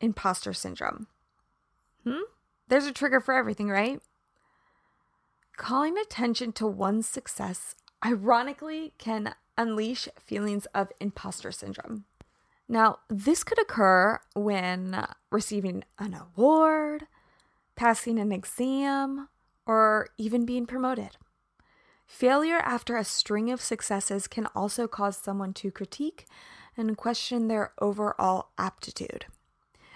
imposter 0.00 0.52
syndrome? 0.52 1.06
Hmm? 2.04 2.22
There's 2.68 2.86
a 2.86 2.92
trigger 2.92 3.20
for 3.20 3.34
everything, 3.34 3.68
right? 3.68 4.00
Calling 5.56 5.96
attention 5.96 6.52
to 6.52 6.66
one's 6.66 7.08
success 7.08 7.76
ironically 8.04 8.92
can 8.98 9.34
unleash 9.56 10.08
feelings 10.18 10.66
of 10.74 10.92
imposter 11.00 11.50
syndrome. 11.50 12.04
Now, 12.68 12.98
this 13.08 13.44
could 13.44 13.60
occur 13.60 14.18
when 14.34 15.06
receiving 15.30 15.84
an 15.98 16.14
award, 16.14 17.06
passing 17.76 18.18
an 18.18 18.32
exam, 18.32 19.28
or 19.66 20.08
even 20.18 20.44
being 20.44 20.66
promoted. 20.66 21.16
Failure 22.06 22.58
after 22.58 22.96
a 22.96 23.04
string 23.04 23.50
of 23.50 23.60
successes 23.60 24.28
can 24.28 24.46
also 24.54 24.86
cause 24.86 25.16
someone 25.16 25.52
to 25.54 25.70
critique 25.70 26.26
and 26.76 26.96
question 26.96 27.48
their 27.48 27.72
overall 27.80 28.50
aptitude. 28.58 29.26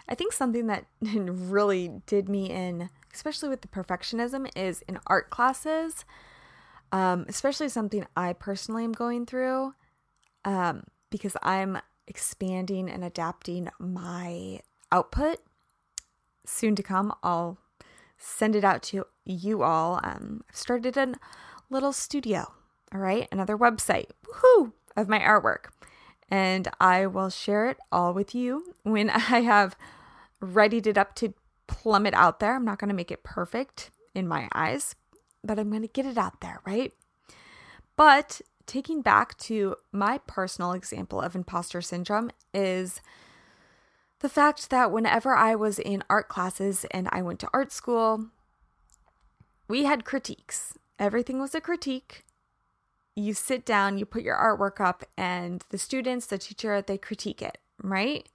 I 0.08 0.14
think 0.14 0.32
something 0.32 0.66
that 0.66 0.86
really 1.00 2.02
did 2.06 2.28
me 2.28 2.50
in, 2.50 2.90
especially 3.14 3.48
with 3.48 3.62
the 3.62 3.68
perfectionism, 3.68 4.50
is 4.56 4.82
in 4.88 4.98
art 5.06 5.30
classes, 5.30 6.04
um, 6.90 7.26
especially 7.28 7.68
something 7.68 8.04
I 8.16 8.32
personally 8.32 8.82
am 8.82 8.92
going 8.92 9.24
through 9.24 9.74
um, 10.44 10.84
because 11.10 11.36
I'm 11.42 11.78
expanding 12.10 12.90
and 12.90 13.02
adapting 13.02 13.70
my 13.78 14.60
output. 14.92 15.38
Soon 16.44 16.74
to 16.74 16.82
come, 16.82 17.14
I'll 17.22 17.56
send 18.18 18.54
it 18.54 18.64
out 18.64 18.82
to 18.84 19.06
you 19.24 19.62
all. 19.62 20.00
Um, 20.02 20.42
I've 20.50 20.56
started 20.56 20.98
a 20.98 21.14
little 21.70 21.94
studio, 21.94 22.52
all 22.92 23.00
right, 23.00 23.26
another 23.32 23.56
website, 23.56 24.10
woohoo, 24.26 24.72
of 24.96 25.08
my 25.08 25.20
artwork 25.20 25.70
and 26.30 26.68
I 26.80 27.06
will 27.06 27.28
share 27.28 27.68
it 27.68 27.78
all 27.90 28.14
with 28.14 28.34
you 28.34 28.74
when 28.82 29.10
I 29.10 29.40
have 29.40 29.76
readied 30.40 30.86
it 30.86 30.96
up 30.96 31.14
to 31.16 31.34
plumb 31.66 32.06
it 32.06 32.14
out 32.14 32.40
there. 32.40 32.54
I'm 32.54 32.64
not 32.64 32.78
going 32.78 32.88
to 32.88 32.94
make 32.94 33.10
it 33.10 33.22
perfect 33.22 33.90
in 34.14 34.28
my 34.28 34.48
eyes, 34.54 34.94
but 35.42 35.58
I'm 35.58 35.70
going 35.70 35.82
to 35.82 35.88
get 35.88 36.06
it 36.06 36.18
out 36.18 36.40
there, 36.40 36.60
right? 36.66 36.92
But 37.96 38.40
taking 38.70 39.02
back 39.02 39.36
to 39.38 39.74
my 39.92 40.18
personal 40.26 40.72
example 40.72 41.20
of 41.20 41.34
imposter 41.34 41.82
syndrome 41.82 42.30
is 42.54 43.00
the 44.20 44.28
fact 44.28 44.70
that 44.70 44.92
whenever 44.92 45.34
I 45.34 45.54
was 45.54 45.78
in 45.78 46.04
art 46.08 46.28
classes 46.28 46.86
and 46.92 47.08
I 47.10 47.20
went 47.20 47.40
to 47.40 47.48
art 47.52 47.72
school, 47.72 48.26
we 49.66 49.84
had 49.84 50.04
critiques. 50.04 50.78
Everything 50.98 51.40
was 51.40 51.54
a 51.54 51.60
critique 51.60 52.24
you 53.16 53.34
sit 53.34 53.64
down, 53.64 53.98
you 53.98 54.06
put 54.06 54.22
your 54.22 54.36
artwork 54.36 54.80
up, 54.80 55.04
and 55.16 55.64
the 55.70 55.78
students, 55.78 56.26
the 56.26 56.38
teacher, 56.38 56.80
they 56.80 56.96
critique 56.96 57.42
it, 57.42 57.58
right? 57.82 58.28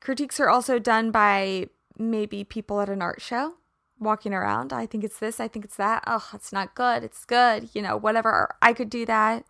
Critiques 0.00 0.40
are 0.40 0.48
also 0.48 0.78
done 0.78 1.10
by 1.10 1.68
maybe 1.98 2.44
people 2.44 2.80
at 2.80 2.88
an 2.88 3.02
art 3.02 3.20
show 3.20 3.54
walking 4.00 4.32
around. 4.32 4.72
I 4.72 4.86
think 4.86 5.04
it's 5.04 5.18
this, 5.18 5.40
I 5.40 5.48
think 5.48 5.64
it's 5.64 5.76
that. 5.76 6.04
Oh, 6.06 6.28
it's 6.34 6.52
not 6.52 6.74
good. 6.74 7.02
It's 7.02 7.24
good. 7.24 7.70
You 7.74 7.82
know, 7.82 7.96
whatever. 7.96 8.54
I 8.62 8.72
could 8.72 8.90
do 8.90 9.06
that. 9.06 9.44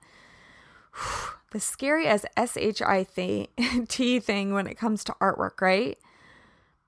the 1.51 1.61
scary 1.61 2.07
as 2.07 2.27
S-H-I-T 2.37 4.21
thing 4.21 4.53
when 4.53 4.67
it 4.67 4.79
comes 4.79 5.05
to 5.05 5.17
artwork, 5.21 5.61
right? 5.61 5.99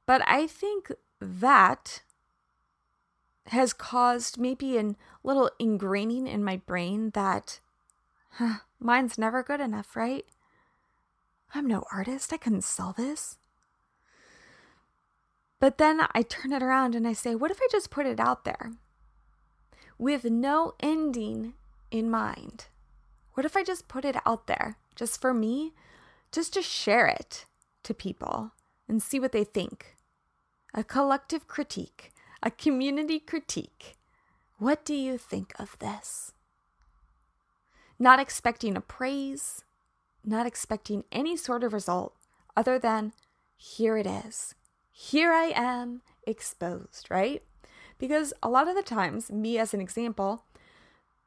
But 0.06 0.22
I 0.26 0.46
think 0.46 0.92
that 1.20 2.02
has 3.46 3.72
caused 3.72 4.38
maybe 4.38 4.78
a 4.78 4.94
little 5.24 5.50
ingraining 5.60 6.28
in 6.28 6.44
my 6.44 6.56
brain 6.58 7.10
that 7.14 7.60
huh, 8.32 8.58
mine's 8.78 9.18
never 9.18 9.42
good 9.42 9.60
enough, 9.60 9.96
right? 9.96 10.24
I'm 11.54 11.66
no 11.66 11.84
artist. 11.92 12.32
I 12.32 12.36
couldn't 12.36 12.62
sell 12.62 12.94
this. 12.96 13.38
But 15.60 15.78
then 15.78 16.00
I 16.12 16.22
turn 16.22 16.52
it 16.52 16.62
around 16.62 16.94
and 16.94 17.06
I 17.06 17.12
say, 17.12 17.34
what 17.34 17.50
if 17.50 17.60
I 17.62 17.68
just 17.70 17.90
put 17.90 18.06
it 18.06 18.18
out 18.18 18.44
there 18.44 18.72
with 19.98 20.24
no 20.24 20.74
ending 20.80 21.54
in 21.90 22.10
mind? 22.10 22.66
What 23.34 23.46
if 23.46 23.56
I 23.56 23.62
just 23.62 23.86
put 23.86 24.04
it 24.04 24.16
out 24.26 24.46
there 24.46 24.76
just 24.96 25.20
for 25.20 25.32
me, 25.32 25.74
just 26.32 26.52
to 26.54 26.62
share 26.62 27.06
it 27.06 27.44
to 27.84 27.94
people 27.94 28.52
and 28.88 29.02
see 29.02 29.20
what 29.20 29.32
they 29.32 29.44
think? 29.44 29.94
A 30.74 30.82
collective 30.82 31.46
critique 31.46 32.12
a 32.42 32.50
community 32.50 33.18
critique. 33.18 33.96
What 34.58 34.84
do 34.84 34.94
you 34.94 35.18
think 35.18 35.52
of 35.58 35.78
this? 35.78 36.32
Not 37.98 38.18
expecting 38.18 38.76
a 38.76 38.80
praise, 38.80 39.62
not 40.24 40.46
expecting 40.46 41.04
any 41.12 41.36
sort 41.36 41.64
of 41.64 41.72
result 41.72 42.14
other 42.56 42.78
than 42.78 43.12
here 43.56 43.96
it 43.96 44.06
is. 44.06 44.54
Here 44.90 45.32
I 45.32 45.52
am 45.54 46.02
exposed, 46.26 47.06
right? 47.10 47.42
Because 47.98 48.32
a 48.42 48.48
lot 48.48 48.68
of 48.68 48.74
the 48.74 48.82
times, 48.82 49.30
me 49.30 49.58
as 49.58 49.74
an 49.74 49.80
example, 49.80 50.44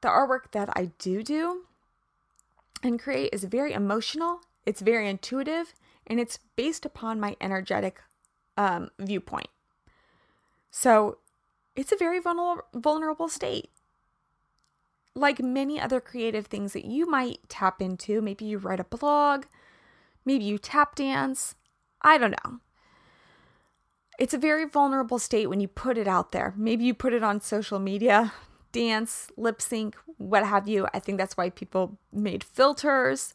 the 0.01 0.08
artwork 0.08 0.51
that 0.51 0.70
I 0.75 0.91
do 0.98 1.24
do 1.24 1.63
and 2.82 3.00
create 3.00 3.29
is 3.32 3.43
very 3.46 3.74
emotional, 3.74 4.41
it's 4.65 4.82
very 4.82 5.10
intuitive, 5.10 5.74
and 6.05 6.20
it's 6.20 6.39
based 6.55 6.86
upon 6.86 7.20
my 7.20 7.36
energetic 7.39 8.01
um, 8.58 8.89
viewpoint. 9.00 9.48
So 10.70 11.20
it's 11.75 11.91
a 11.91 11.98
very 11.98 12.20
vulnerable, 12.20 12.63
vulnerable 12.74 13.29
state. 13.29 13.70
Like 15.15 15.41
many 15.41 15.79
other 15.79 16.01
creative 16.01 16.48
things 16.48 16.74
that 16.74 16.86
you 16.86 17.05
might 17.05 17.48
tap 17.48 17.82
into, 17.82 18.22
maybe 18.22 18.46
you 18.46 18.58
write 18.58 18.79
a 18.79 18.84
blog, 18.84 19.46
maybe 20.25 20.43
you 20.43 20.58
tap 20.58 20.96
dance, 20.96 21.55
I 22.01 22.17
don't 22.17 22.36
know. 22.43 22.60
It's 24.20 24.34
a 24.34 24.38
very 24.38 24.65
vulnerable 24.65 25.20
state 25.20 25.48
when 25.48 25.60
you 25.60 25.67
put 25.67 25.98
it 25.98 26.08
out 26.08 26.32
there. 26.32 26.53
Maybe 26.55 26.84
you 26.84 26.93
put 26.93 27.13
it 27.13 27.24
on 27.24 27.41
social 27.41 27.79
media, 27.79 28.34
dance, 28.72 29.32
lip 29.38 29.62
sync, 29.62 29.96
what 30.17 30.46
have 30.46 30.67
you. 30.67 30.88
I 30.93 31.00
think 31.00 31.17
that's 31.17 31.36
why 31.36 31.50
people 31.50 31.98
made 32.12 32.43
filters. 32.43 33.34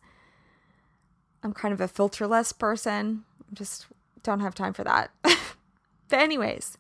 I'm 1.43 1.53
kind 1.53 1.75
of 1.75 1.81
a 1.81 1.89
filterless 1.89 2.57
person. 2.57 3.25
Just 3.53 3.87
don't 4.23 4.41
have 4.41 4.55
time 4.55 4.73
for 4.73 4.85
that. 4.85 5.11
but, 5.23 6.19
anyways, 6.19 6.79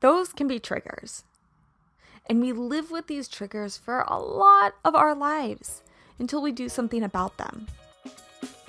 those 0.00 0.32
can 0.32 0.46
be 0.46 0.58
triggers. 0.58 1.24
And 2.28 2.40
we 2.40 2.52
live 2.52 2.90
with 2.90 3.06
these 3.06 3.28
triggers 3.28 3.76
for 3.76 4.00
a 4.00 4.18
lot 4.18 4.74
of 4.84 4.94
our 4.94 5.14
lives 5.14 5.82
until 6.18 6.42
we 6.42 6.52
do 6.52 6.68
something 6.68 7.02
about 7.02 7.36
them. 7.36 7.66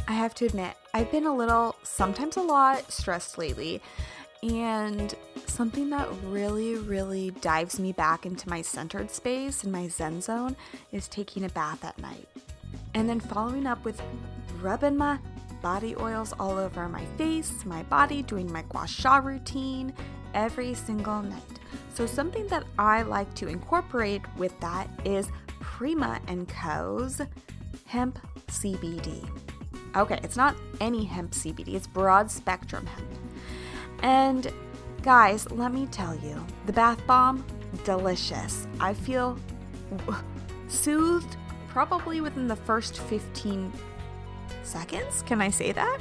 I 0.07 0.13
have 0.13 0.33
to 0.35 0.45
admit, 0.45 0.75
I've 0.93 1.11
been 1.11 1.25
a 1.25 1.35
little, 1.35 1.75
sometimes 1.83 2.37
a 2.37 2.41
lot, 2.41 2.91
stressed 2.91 3.37
lately. 3.37 3.81
And 4.41 5.13
something 5.47 5.89
that 5.89 6.07
really, 6.25 6.75
really 6.75 7.31
dives 7.41 7.79
me 7.79 7.91
back 7.91 8.25
into 8.25 8.47
my 8.47 8.61
centered 8.61 9.11
space 9.11 9.63
and 9.63 9.71
my 9.71 9.87
zen 9.87 10.21
zone 10.21 10.55
is 10.91 11.07
taking 11.07 11.43
a 11.43 11.49
bath 11.49 11.83
at 11.83 11.97
night. 11.99 12.27
And 12.93 13.09
then 13.09 13.19
following 13.19 13.65
up 13.65 13.83
with 13.83 14.01
rubbing 14.61 14.95
my 14.95 15.19
body 15.61 15.95
oils 15.97 16.33
all 16.39 16.57
over 16.57 16.87
my 16.87 17.03
face, 17.17 17.65
my 17.65 17.83
body, 17.83 18.21
doing 18.21 18.51
my 18.51 18.61
gua 18.69 18.87
sha 18.87 19.17
routine 19.17 19.93
every 20.33 20.73
single 20.73 21.21
night. 21.21 21.41
So 21.93 22.05
something 22.05 22.47
that 22.47 22.63
I 22.77 23.01
like 23.01 23.33
to 23.35 23.47
incorporate 23.47 24.21
with 24.37 24.57
that 24.59 24.87
is 25.03 25.29
Prima 25.59 26.21
& 26.35 26.47
Co.'s 26.47 27.21
hemp 27.85 28.19
CBD. 28.47 29.27
Okay, 29.95 30.19
it's 30.23 30.37
not 30.37 30.55
any 30.79 31.05
hemp 31.05 31.31
CBD, 31.31 31.73
it's 31.73 31.87
broad 31.87 32.29
spectrum 32.29 32.85
hemp. 32.85 33.07
And 34.03 34.51
guys, 35.01 35.49
let 35.51 35.73
me 35.73 35.87
tell 35.87 36.15
you, 36.15 36.45
the 36.65 36.73
bath 36.73 37.05
bomb, 37.07 37.45
delicious. 37.83 38.67
I 38.79 38.93
feel 38.93 39.37
soothed 40.67 41.37
probably 41.67 42.21
within 42.21 42.47
the 42.47 42.55
first 42.55 42.99
15 42.99 43.71
seconds. 44.63 45.23
Can 45.23 45.41
I 45.41 45.49
say 45.49 45.71
that? 45.71 45.99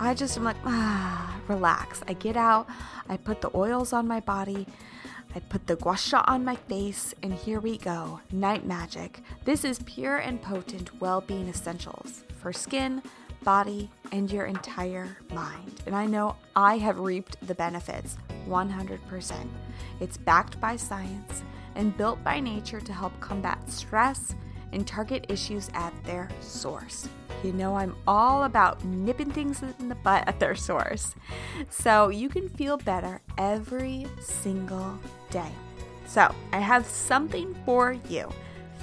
I 0.00 0.14
just 0.14 0.36
am 0.36 0.44
like, 0.44 0.56
ah, 0.64 1.36
relax. 1.48 2.02
I 2.06 2.12
get 2.12 2.36
out, 2.36 2.68
I 3.08 3.16
put 3.16 3.40
the 3.40 3.50
oils 3.54 3.92
on 3.92 4.06
my 4.06 4.20
body, 4.20 4.66
I 5.34 5.40
put 5.40 5.66
the 5.66 5.76
gua 5.76 5.96
sha 5.96 6.24
on 6.26 6.44
my 6.44 6.56
face, 6.56 7.14
and 7.22 7.32
here 7.32 7.60
we 7.60 7.78
go. 7.78 8.20
Night 8.32 8.66
magic. 8.66 9.22
This 9.44 9.64
is 9.64 9.80
pure 9.80 10.16
and 10.16 10.40
potent 10.40 11.00
well 11.00 11.20
being 11.20 11.48
essentials 11.48 12.24
for 12.40 12.52
skin, 12.52 13.02
body, 13.44 13.90
and 14.10 14.30
your 14.30 14.46
entire 14.46 15.16
mind. 15.32 15.82
And 15.86 15.94
I 15.94 16.06
know 16.06 16.36
I 16.56 16.78
have 16.78 16.98
reaped 16.98 17.36
the 17.46 17.54
benefits 17.54 18.16
100%. 18.48 19.48
It's 20.00 20.16
backed 20.16 20.60
by 20.60 20.76
science 20.76 21.42
and 21.74 21.96
built 21.96 22.22
by 22.24 22.40
nature 22.40 22.80
to 22.80 22.92
help 22.92 23.18
combat 23.20 23.58
stress 23.70 24.34
and 24.72 24.86
target 24.86 25.26
issues 25.28 25.70
at 25.74 25.92
their 26.04 26.28
source. 26.40 27.08
You 27.44 27.52
know, 27.52 27.76
I'm 27.76 27.94
all 28.06 28.44
about 28.44 28.84
nipping 28.84 29.30
things 29.30 29.62
in 29.62 29.88
the 29.88 29.94
butt 29.96 30.26
at 30.26 30.40
their 30.40 30.54
source. 30.56 31.14
So 31.70 32.08
you 32.08 32.28
can 32.28 32.48
feel 32.48 32.76
better 32.76 33.20
every 33.36 34.06
single 34.20 34.98
day. 35.30 35.52
So 36.06 36.34
I 36.52 36.58
have 36.58 36.86
something 36.86 37.54
for 37.64 37.92
you 38.08 38.28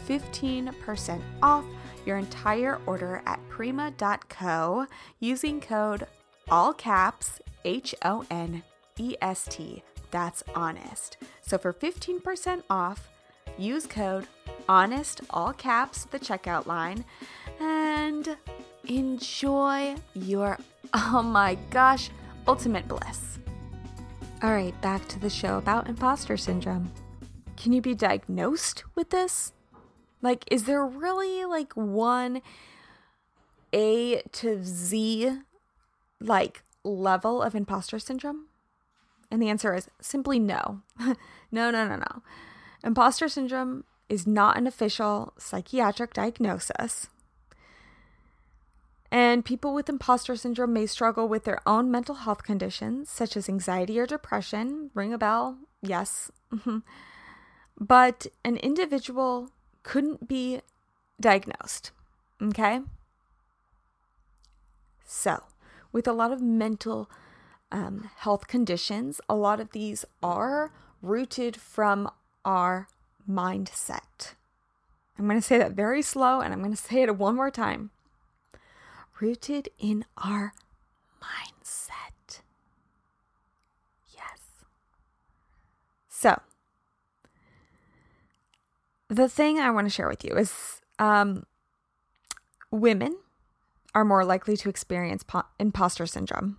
15% 0.07 1.21
off 1.41 1.65
your 2.05 2.17
entire 2.17 2.79
order 2.85 3.21
at 3.25 3.39
prima.co 3.49 4.85
using 5.19 5.59
code 5.59 6.05
all 6.49 6.73
caps 6.73 7.41
H 7.65 7.95
O 8.03 8.23
N 8.29 8.63
E 8.97 9.15
S 9.21 9.47
T. 9.49 9.83
That's 10.11 10.43
honest. 10.53 11.17
So 11.41 11.57
for 11.57 11.73
15% 11.73 12.63
off, 12.69 13.09
use 13.57 13.87
code 13.87 14.27
honest 14.69 15.21
all 15.29 15.53
caps 15.53 16.05
the 16.05 16.19
checkout 16.19 16.65
line 16.65 17.03
and 17.95 18.35
enjoy 18.87 19.95
your 20.13 20.57
oh 20.93 21.23
my 21.23 21.57
gosh, 21.71 22.09
ultimate 22.47 22.87
bliss. 22.87 23.39
All 24.43 24.51
right, 24.51 24.79
back 24.81 25.07
to 25.07 25.19
the 25.19 25.29
show 25.29 25.57
about 25.57 25.87
imposter 25.87 26.35
syndrome. 26.35 26.91
Can 27.55 27.71
you 27.71 27.81
be 27.81 27.95
diagnosed 27.95 28.83
with 28.95 29.11
this? 29.11 29.53
Like, 30.21 30.43
is 30.51 30.65
there 30.65 30.85
really 30.85 31.45
like 31.45 31.73
one 31.73 32.41
A 33.73 34.21
to 34.33 34.59
Z 34.63 35.39
like 36.19 36.63
level 36.83 37.41
of 37.41 37.55
imposter 37.55 37.97
syndrome? 37.97 38.47
And 39.31 39.41
the 39.41 39.49
answer 39.49 39.73
is 39.73 39.89
simply 40.01 40.37
no. 40.37 40.81
no, 40.99 41.15
no, 41.71 41.87
no, 41.87 41.95
no. 41.95 42.21
Imposter 42.83 43.29
syndrome 43.29 43.85
is 44.09 44.27
not 44.27 44.57
an 44.57 44.67
official 44.67 45.33
psychiatric 45.37 46.13
diagnosis. 46.13 47.07
And 49.11 49.45
people 49.45 49.73
with 49.73 49.87
imposter 49.87 50.35
syndrome 50.35 50.73
may 50.73 50.85
struggle 50.85 51.27
with 51.27 51.43
their 51.43 51.59
own 51.65 51.91
mental 51.91 52.15
health 52.15 52.43
conditions, 52.43 53.09
such 53.09 53.37
as 53.37 53.47
anxiety 53.47 53.99
or 53.99 54.05
depression. 54.05 54.89
Ring 54.93 55.13
a 55.13 55.17
bell? 55.17 55.57
Yes. 55.81 56.31
but 57.79 58.27
an 58.43 58.57
individual 58.57 59.51
couldn't 59.83 60.27
be 60.27 60.61
diagnosed. 61.19 61.91
Okay? 62.41 62.81
So, 65.05 65.43
with 65.91 66.07
a 66.07 66.13
lot 66.13 66.31
of 66.31 66.41
mental 66.41 67.09
um, 67.71 68.09
health 68.17 68.47
conditions, 68.47 69.21
a 69.29 69.35
lot 69.35 69.59
of 69.59 69.71
these 69.71 70.03
are 70.21 70.71
rooted 71.01 71.55
from 71.55 72.09
our 72.43 72.87
mindset. 73.29 74.33
I'm 75.17 75.25
going 75.25 75.39
to 75.39 75.45
say 75.45 75.57
that 75.57 75.71
very 75.71 76.01
slow 76.01 76.41
and 76.41 76.53
I'm 76.53 76.59
going 76.59 76.75
to 76.75 76.81
say 76.81 77.03
it 77.03 77.17
one 77.17 77.35
more 77.35 77.51
time. 77.51 77.91
Rooted 79.21 79.69
in 79.79 80.05
our 80.17 80.53
mindset. 81.21 82.41
Yes. 84.13 84.39
So, 86.09 86.41
the 89.07 89.29
thing 89.29 89.59
I 89.59 89.71
want 89.71 89.85
to 89.85 89.89
share 89.89 90.07
with 90.09 90.23
you 90.25 90.35
is 90.35 90.81
um, 90.99 91.45
women 92.71 93.17
are 93.93 94.05
more 94.05 94.25
likely 94.25 94.57
to 94.57 94.69
experience 94.69 95.23
po- 95.23 95.45
imposter 95.59 96.05
syndrome. 96.05 96.57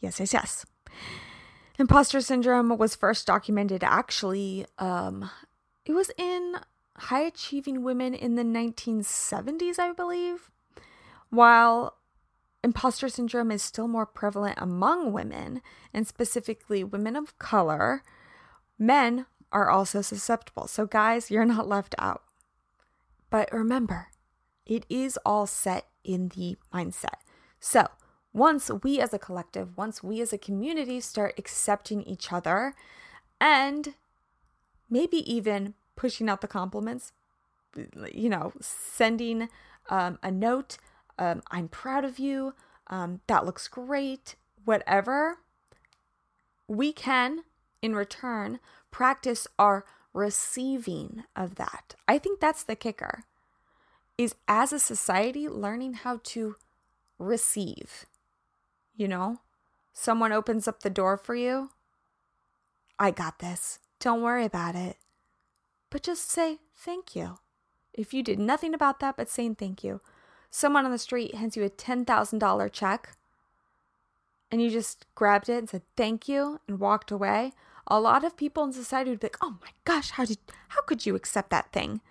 Yes, 0.00 0.18
yes, 0.18 0.32
yes. 0.32 0.66
Imposter 1.78 2.20
syndrome 2.20 2.76
was 2.76 2.94
first 2.94 3.26
documented 3.26 3.82
actually, 3.82 4.66
um, 4.78 5.30
it 5.84 5.92
was 5.92 6.10
in 6.18 6.56
high 6.96 7.22
achieving 7.22 7.82
women 7.82 8.14
in 8.14 8.34
the 8.34 8.42
1970s, 8.42 9.78
I 9.78 9.92
believe, 9.92 10.50
while 11.32 11.96
imposter 12.62 13.08
syndrome 13.08 13.50
is 13.50 13.62
still 13.62 13.88
more 13.88 14.04
prevalent 14.04 14.58
among 14.60 15.12
women, 15.12 15.62
and 15.92 16.06
specifically 16.06 16.84
women 16.84 17.16
of 17.16 17.38
color. 17.38 18.02
Men 18.78 19.24
are 19.50 19.70
also 19.70 20.02
susceptible. 20.02 20.66
So, 20.66 20.86
guys, 20.86 21.30
you're 21.30 21.46
not 21.46 21.66
left 21.66 21.94
out. 21.98 22.22
But 23.30 23.50
remember, 23.50 24.08
it 24.66 24.84
is 24.90 25.18
all 25.24 25.46
set 25.46 25.86
in 26.04 26.28
the 26.28 26.58
mindset. 26.72 27.20
So, 27.58 27.88
once 28.34 28.70
we 28.82 29.00
as 29.00 29.14
a 29.14 29.18
collective, 29.18 29.74
once 29.76 30.02
we 30.02 30.20
as 30.20 30.34
a 30.34 30.38
community 30.38 31.00
start 31.00 31.34
accepting 31.38 32.02
each 32.02 32.30
other 32.30 32.74
and 33.40 33.94
maybe 34.90 35.18
even 35.32 35.74
pushing 35.96 36.28
out 36.28 36.42
the 36.42 36.48
compliments, 36.48 37.12
you 38.12 38.28
know, 38.28 38.52
sending 38.60 39.48
um, 39.88 40.18
a 40.22 40.30
note, 40.30 40.76
um, 41.22 41.40
I'm 41.52 41.68
proud 41.68 42.04
of 42.04 42.18
you, 42.18 42.54
um, 42.88 43.20
that 43.28 43.46
looks 43.46 43.68
great, 43.68 44.34
whatever, 44.64 45.38
we 46.66 46.92
can 46.92 47.44
in 47.80 47.94
return 47.94 48.58
practice 48.90 49.46
our 49.56 49.84
receiving 50.12 51.22
of 51.36 51.54
that. 51.54 51.94
I 52.08 52.18
think 52.18 52.40
that's 52.40 52.64
the 52.64 52.74
kicker. 52.74 53.22
Is 54.18 54.34
as 54.48 54.72
a 54.72 54.80
society 54.80 55.48
learning 55.48 55.94
how 55.94 56.20
to 56.24 56.56
receive. 57.20 58.04
You 58.96 59.06
know, 59.06 59.38
someone 59.92 60.32
opens 60.32 60.66
up 60.66 60.82
the 60.82 60.90
door 60.90 61.16
for 61.16 61.36
you. 61.36 61.70
I 62.98 63.12
got 63.12 63.38
this. 63.38 63.78
Don't 64.00 64.22
worry 64.22 64.44
about 64.44 64.74
it. 64.74 64.96
But 65.88 66.02
just 66.02 66.28
say 66.28 66.58
thank 66.74 67.14
you. 67.14 67.38
If 67.94 68.12
you 68.12 68.24
did 68.24 68.40
nothing 68.40 68.74
about 68.74 68.98
that 69.00 69.16
but 69.16 69.30
saying 69.30 69.54
thank 69.54 69.84
you, 69.84 70.00
someone 70.52 70.84
on 70.84 70.92
the 70.92 70.98
street 70.98 71.34
hands 71.34 71.56
you 71.56 71.64
a 71.64 71.70
$10,000 71.70 72.72
check 72.72 73.16
and 74.52 74.62
you 74.62 74.70
just 74.70 75.06
grabbed 75.14 75.48
it 75.48 75.56
and 75.56 75.68
said 75.68 75.82
thank 75.96 76.28
you 76.28 76.60
and 76.68 76.78
walked 76.78 77.10
away, 77.10 77.52
a 77.86 77.98
lot 77.98 78.22
of 78.22 78.36
people 78.36 78.62
in 78.62 78.72
society 78.72 79.10
would 79.10 79.18
be 79.18 79.26
like, 79.26 79.38
"Oh 79.40 79.56
my 79.62 79.70
gosh, 79.84 80.10
how 80.10 80.26
did 80.26 80.38
how 80.68 80.82
could 80.82 81.06
you 81.06 81.16
accept 81.16 81.50
that 81.50 81.72
thing?" 81.72 82.02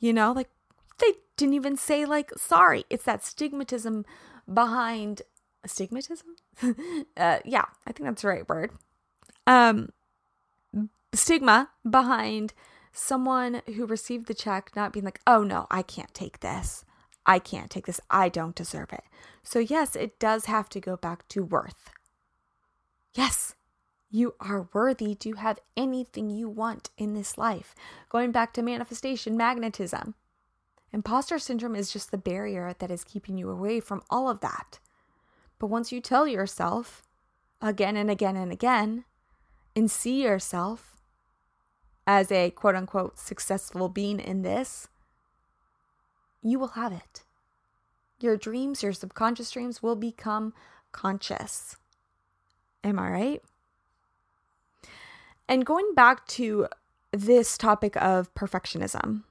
You 0.00 0.12
know, 0.12 0.32
like 0.32 0.50
they 0.98 1.14
didn't 1.36 1.54
even 1.54 1.76
say 1.76 2.04
like 2.04 2.32
sorry. 2.36 2.84
It's 2.90 3.04
that 3.04 3.22
stigmatism 3.22 4.04
behind 4.52 5.22
stigmatism. 5.66 6.24
uh, 7.16 7.38
yeah, 7.44 7.64
I 7.86 7.92
think 7.92 8.08
that's 8.08 8.22
the 8.22 8.28
right 8.28 8.48
word. 8.48 8.72
Um, 9.46 9.90
stigma 11.14 11.70
behind 11.88 12.52
someone 12.92 13.62
who 13.76 13.86
received 13.86 14.26
the 14.26 14.34
check 14.34 14.72
not 14.74 14.92
being 14.92 15.04
like, 15.04 15.20
"Oh 15.24 15.44
no, 15.44 15.68
I 15.70 15.82
can't 15.82 16.12
take 16.12 16.40
this. 16.40 16.84
I 17.26 17.38
can't 17.38 17.70
take 17.70 17.86
this. 17.86 18.00
I 18.08 18.28
don't 18.28 18.54
deserve 18.54 18.92
it." 18.92 19.04
So 19.42 19.58
yes, 19.58 19.94
it 19.96 20.18
does 20.18 20.46
have 20.46 20.68
to 20.70 20.80
go 20.80 20.96
back 20.96 21.28
to 21.28 21.44
worth. 21.44 21.90
Yes, 23.14 23.54
you 24.10 24.34
are 24.40 24.68
worthy 24.72 25.14
to 25.16 25.32
have 25.34 25.58
anything 25.76 26.30
you 26.30 26.48
want 26.48 26.90
in 26.96 27.14
this 27.14 27.36
life. 27.36 27.74
Going 28.08 28.32
back 28.32 28.52
to 28.54 28.62
manifestation, 28.62 29.36
magnetism. 29.36 30.14
Imposter 30.92 31.38
syndrome 31.38 31.76
is 31.76 31.92
just 31.92 32.10
the 32.10 32.18
barrier 32.18 32.74
that 32.78 32.90
is 32.90 33.04
keeping 33.04 33.36
you 33.36 33.50
away 33.50 33.80
from 33.80 34.02
all 34.08 34.28
of 34.28 34.40
that. 34.40 34.78
But 35.58 35.66
once 35.66 35.92
you 35.92 36.00
tell 36.00 36.26
yourself 36.26 37.02
again 37.60 37.96
and 37.96 38.10
again 38.10 38.36
and 38.36 38.52
again 38.52 39.04
and 39.74 39.90
see 39.90 40.22
yourself 40.22 40.96
as 42.06 42.30
a 42.30 42.50
quote 42.50 42.76
unquote 42.76 43.18
successful 43.18 43.88
being 43.88 44.20
in 44.20 44.42
this, 44.42 44.88
you 46.46 46.58
will 46.58 46.68
have 46.68 46.92
it. 46.92 47.22
Your 48.20 48.36
dreams, 48.36 48.82
your 48.82 48.92
subconscious 48.92 49.50
dreams 49.50 49.82
will 49.82 49.96
become 49.96 50.54
conscious. 50.92 51.76
Am 52.84 52.98
I 52.98 53.10
right? 53.10 53.42
And 55.48 55.66
going 55.66 55.92
back 55.94 56.26
to 56.28 56.68
this 57.12 57.58
topic 57.58 57.96
of 57.96 58.32
perfectionism 58.34 59.22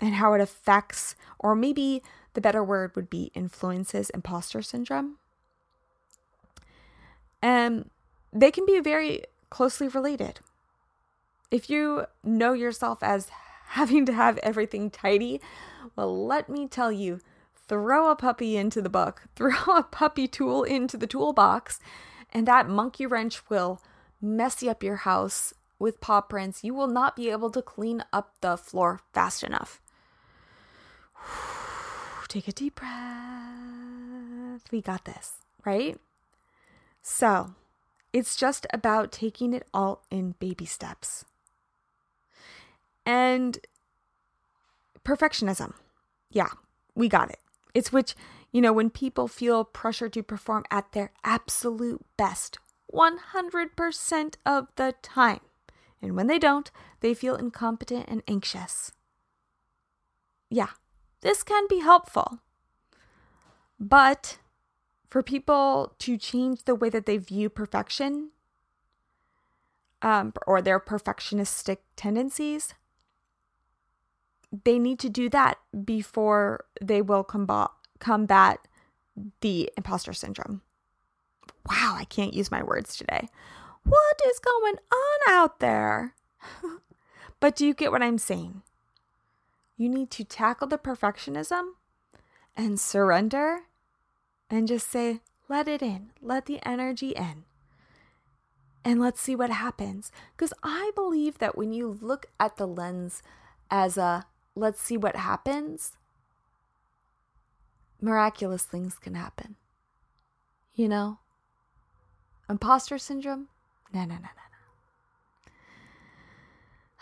and 0.00 0.14
how 0.14 0.34
it 0.34 0.40
affects, 0.40 1.14
or 1.38 1.54
maybe 1.54 2.02
the 2.34 2.40
better 2.40 2.62
word 2.62 2.94
would 2.96 3.08
be 3.08 3.30
influences 3.34 4.10
imposter 4.10 4.62
syndrome. 4.62 5.18
Um, 7.42 7.90
they 8.32 8.50
can 8.50 8.66
be 8.66 8.80
very 8.80 9.24
closely 9.50 9.88
related. 9.88 10.40
If 11.50 11.68
you 11.68 12.06
know 12.24 12.52
yourself 12.52 13.02
as 13.02 13.30
having 13.68 14.06
to 14.06 14.12
have 14.12 14.38
everything 14.38 14.90
tidy, 14.90 15.40
well, 15.96 16.26
let 16.26 16.48
me 16.48 16.66
tell 16.66 16.92
you, 16.92 17.20
throw 17.68 18.10
a 18.10 18.16
puppy 18.16 18.56
into 18.56 18.80
the 18.82 18.88
book, 18.88 19.22
throw 19.36 19.76
a 19.76 19.82
puppy 19.82 20.26
tool 20.26 20.62
into 20.62 20.96
the 20.96 21.06
toolbox, 21.06 21.78
and 22.32 22.46
that 22.46 22.68
monkey 22.68 23.06
wrench 23.06 23.48
will 23.50 23.80
messy 24.20 24.68
up 24.68 24.82
your 24.82 24.96
house 24.96 25.52
with 25.82 26.00
paw 26.00 26.20
prints, 26.20 26.62
you 26.62 26.72
will 26.72 26.86
not 26.86 27.16
be 27.16 27.28
able 27.28 27.50
to 27.50 27.60
clean 27.60 28.04
up 28.12 28.34
the 28.40 28.56
floor 28.56 29.00
fast 29.12 29.42
enough. 29.42 29.82
Take 32.28 32.46
a 32.46 32.52
deep 32.52 32.76
breath. 32.76 34.62
We 34.70 34.80
got 34.80 35.04
this, 35.04 35.32
right? 35.66 35.98
So, 37.02 37.54
it's 38.12 38.36
just 38.36 38.64
about 38.72 39.10
taking 39.10 39.52
it 39.52 39.66
all 39.74 40.04
in 40.08 40.36
baby 40.38 40.66
steps. 40.66 41.24
And 43.04 43.58
perfectionism. 45.04 45.72
Yeah, 46.32 46.48
we 46.94 47.08
got 47.08 47.30
it. 47.30 47.38
It's 47.74 47.92
which, 47.92 48.14
you 48.50 48.60
know, 48.60 48.72
when 48.72 48.90
people 48.90 49.28
feel 49.28 49.64
pressure 49.64 50.08
to 50.08 50.22
perform 50.22 50.64
at 50.70 50.92
their 50.92 51.12
absolute 51.24 52.04
best 52.16 52.58
100% 52.92 54.34
of 54.44 54.68
the 54.76 54.94
time. 55.02 55.40
And 56.00 56.16
when 56.16 56.26
they 56.26 56.38
don't, 56.38 56.70
they 57.00 57.14
feel 57.14 57.36
incompetent 57.36 58.06
and 58.08 58.22
anxious. 58.26 58.92
Yeah, 60.50 60.70
this 61.20 61.42
can 61.42 61.66
be 61.68 61.78
helpful. 61.78 62.40
But 63.78 64.38
for 65.08 65.22
people 65.22 65.94
to 66.00 66.16
change 66.16 66.64
the 66.64 66.74
way 66.74 66.88
that 66.90 67.06
they 67.06 67.18
view 67.18 67.48
perfection 67.48 68.30
um, 70.00 70.32
or 70.46 70.60
their 70.60 70.80
perfectionistic 70.80 71.78
tendencies, 71.96 72.74
they 74.64 74.78
need 74.78 74.98
to 75.00 75.08
do 75.08 75.28
that 75.30 75.58
before 75.84 76.66
they 76.80 77.00
will 77.00 77.24
combat, 77.24 77.70
combat 77.98 78.68
the 79.40 79.70
imposter 79.76 80.12
syndrome. 80.12 80.60
Wow, 81.68 81.96
I 81.98 82.04
can't 82.04 82.34
use 82.34 82.50
my 82.50 82.62
words 82.62 82.96
today. 82.96 83.28
What 83.84 84.20
is 84.26 84.38
going 84.38 84.76
on 84.92 85.32
out 85.32 85.60
there? 85.60 86.14
but 87.40 87.56
do 87.56 87.66
you 87.66 87.74
get 87.74 87.90
what 87.90 88.02
I'm 88.02 88.18
saying? 88.18 88.62
You 89.76 89.88
need 89.88 90.10
to 90.12 90.24
tackle 90.24 90.66
the 90.66 90.78
perfectionism 90.78 91.72
and 92.56 92.78
surrender 92.78 93.62
and 94.50 94.68
just 94.68 94.90
say, 94.90 95.20
let 95.48 95.66
it 95.66 95.82
in, 95.82 96.10
let 96.20 96.46
the 96.46 96.60
energy 96.66 97.10
in. 97.10 97.44
And 98.84 99.00
let's 99.00 99.20
see 99.20 99.36
what 99.36 99.50
happens. 99.50 100.10
Because 100.36 100.52
I 100.62 100.90
believe 100.94 101.38
that 101.38 101.56
when 101.56 101.72
you 101.72 101.98
look 102.00 102.26
at 102.38 102.56
the 102.56 102.66
lens 102.66 103.22
as 103.70 103.96
a 103.96 104.26
let's 104.54 104.80
see 104.80 104.96
what 104.96 105.16
happens, 105.16 105.96
miraculous 108.00 108.64
things 108.64 108.98
can 108.98 109.14
happen. 109.14 109.56
You 110.74 110.88
know? 110.88 111.18
Imposter 112.48 112.98
syndrome? 112.98 113.48
No, 113.92 114.00
no, 114.00 114.14
no, 114.14 114.20
no, 114.20 114.28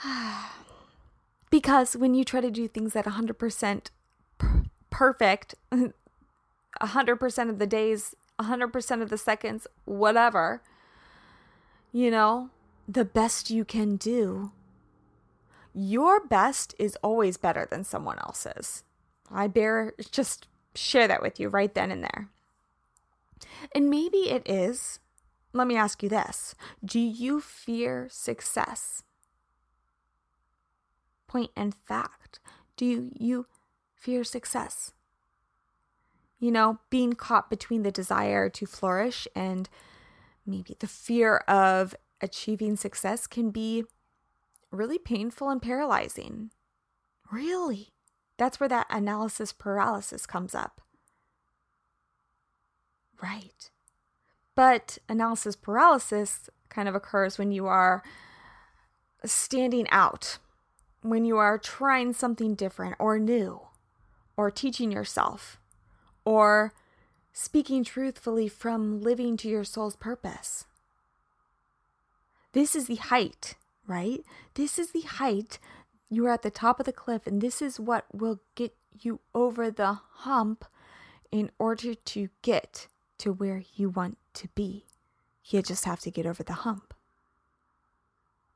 no. 0.05 0.11
because 1.51 1.97
when 1.97 2.15
you 2.15 2.25
try 2.25 2.41
to 2.41 2.51
do 2.51 2.69
things 2.69 2.97
at 2.97 3.05
100% 3.05 3.87
per- 4.39 4.65
perfect, 4.91 5.55
100% 6.81 7.51
of 7.51 7.59
the 7.59 7.67
days, 7.67 8.15
100% 8.39 9.03
of 9.03 9.09
the 9.09 9.19
seconds, 9.19 9.67
whatever, 9.85 10.63
you 11.93 12.11
know, 12.11 12.51
the 12.89 13.05
best 13.05 13.51
you 13.51 13.65
can 13.65 13.97
do, 13.97 14.53
your 15.75 16.27
best 16.27 16.75
is 16.79 16.97
always 17.03 17.37
better 17.37 17.67
than 17.71 17.85
someone 17.85 18.19
else's. 18.19 18.85
I 19.31 19.47
bear 19.47 19.95
just 20.11 20.49
share 20.75 21.09
that 21.09 21.23
with 21.23 21.39
you 21.39 21.49
right 21.49 21.73
then 21.73 21.91
and 21.91 22.03
there. 22.03 22.29
And 23.75 23.89
maybe 23.89 24.31
it 24.31 24.49
is 24.49 25.01
let 25.53 25.67
me 25.67 25.77
ask 25.77 26.03
you 26.03 26.09
this 26.09 26.55
Do 26.85 27.01
you 27.01 27.41
fear 27.41 28.09
success? 28.11 29.03
Point 31.27 31.51
and 31.57 31.75
fact. 31.75 32.41
Do 32.77 33.11
you 33.15 33.47
fear 33.95 34.25
success? 34.25 34.93
You 36.39 36.51
know, 36.51 36.79
being 36.89 37.13
caught 37.13 37.51
between 37.51 37.83
the 37.83 37.91
desire 37.91 38.49
to 38.49 38.67
flourish 38.67 39.29
and 39.35 39.69
maybe 40.47 40.75
the 40.79 40.87
fear 40.87 41.39
of 41.49 41.95
achieving 42.21 42.77
success 42.77 43.27
can 43.27 43.51
be 43.51 43.85
really 44.71 44.99
painful 44.99 45.49
and 45.49 45.61
paralyzing. 45.61 46.51
Really? 47.31 47.89
That's 48.39 48.59
where 48.59 48.69
that 48.69 48.87
analysis 48.91 49.53
paralysis 49.53 50.27
comes 50.27 50.55
up. 50.55 50.81
Right. 53.23 53.71
But 54.55 54.99
analysis 55.09 55.57
paralysis 55.57 56.49
kind 56.69 56.89
of 56.89 56.95
occurs 56.95 57.39
when 57.39 57.53
you 57.53 57.67
are 57.67 58.03
standing 59.25 59.87
out, 59.91 60.39
when 61.03 61.25
you 61.25 61.37
are 61.37 61.59
trying 61.59 62.13
something 62.13 62.55
different 62.55 62.97
or 62.99 63.19
new, 63.19 63.61
or 64.37 64.51
teaching 64.51 64.91
yourself, 64.91 65.59
or 66.25 66.73
speaking 67.33 67.85
truthfully 67.85 68.49
from 68.49 69.01
living 69.01 69.37
to 69.37 69.49
your 69.49 69.65
soul's 69.65 69.97
purpose. 69.97 70.65
This 72.53 72.75
is 72.75 72.87
the 72.87 72.97
height, 72.97 73.55
right? 73.91 74.25
This 74.55 74.79
is 74.79 74.93
the 74.93 75.01
height. 75.01 75.59
You 76.09 76.25
are 76.27 76.31
at 76.31 76.43
the 76.43 76.51
top 76.51 76.79
of 76.79 76.87
the 76.87 76.93
cliff, 76.93 77.27
and 77.27 77.41
this 77.41 77.61
is 77.61 77.81
what 77.81 78.05
will 78.15 78.41
get 78.55 78.73
you 79.01 79.19
over 79.35 79.69
the 79.69 79.99
hump 80.13 80.65
in 81.33 81.51
order 81.59 81.95
to 81.95 82.29
get 82.43 82.87
to 83.19 83.33
where 83.33 83.65
you 83.75 83.91
want 83.91 84.17
to 84.35 84.49
be. 84.55 84.87
You 85.45 85.61
just 85.61 85.85
have 85.87 85.99
to 86.01 86.11
get 86.11 86.25
over 86.25 86.45
the 86.45 86.53
hump. 86.53 86.95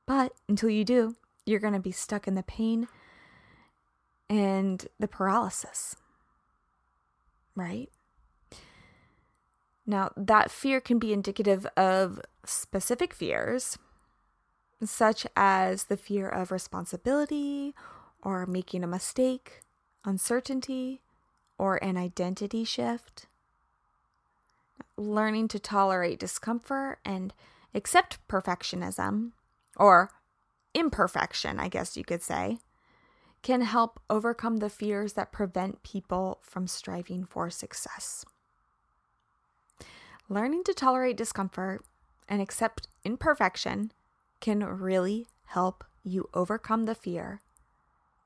But 0.06 0.34
until 0.48 0.70
you 0.70 0.84
do, 0.84 1.16
you're 1.44 1.60
going 1.60 1.74
to 1.74 1.80
be 1.80 1.92
stuck 1.92 2.28
in 2.28 2.36
the 2.36 2.42
pain 2.44 2.86
and 4.30 4.86
the 5.00 5.08
paralysis. 5.08 5.96
Right? 7.56 7.90
Now, 9.84 10.12
that 10.16 10.50
fear 10.50 10.80
can 10.80 11.00
be 11.00 11.12
indicative 11.12 11.66
of 11.76 12.20
specific 12.46 13.12
fears, 13.12 13.78
such 14.82 15.26
as 15.36 15.84
the 15.84 15.96
fear 15.96 16.28
of 16.28 16.50
responsibility 16.50 17.74
or 18.22 18.46
making 18.46 18.82
a 18.82 18.88
mistake, 18.88 19.60
uncertainty, 20.04 21.02
or 21.58 21.76
an 21.82 21.96
identity 21.96 22.64
shift. 22.64 23.26
Learning 24.96 25.48
to 25.48 25.58
tolerate 25.58 26.18
discomfort 26.18 26.98
and 27.04 27.32
accept 27.74 28.18
perfectionism, 28.28 29.32
or 29.76 30.10
imperfection, 30.74 31.58
I 31.58 31.68
guess 31.68 31.96
you 31.96 32.04
could 32.04 32.22
say, 32.22 32.58
can 33.42 33.60
help 33.60 34.00
overcome 34.08 34.56
the 34.58 34.70
fears 34.70 35.12
that 35.14 35.32
prevent 35.32 35.82
people 35.82 36.38
from 36.42 36.66
striving 36.66 37.24
for 37.24 37.50
success. 37.50 38.24
Learning 40.28 40.64
to 40.64 40.72
tolerate 40.72 41.16
discomfort 41.16 41.84
and 42.28 42.40
accept 42.40 42.88
imperfection 43.04 43.92
can 44.40 44.64
really 44.64 45.26
help 45.46 45.84
you 46.02 46.28
overcome 46.34 46.84
the 46.84 46.94
fear 46.94 47.40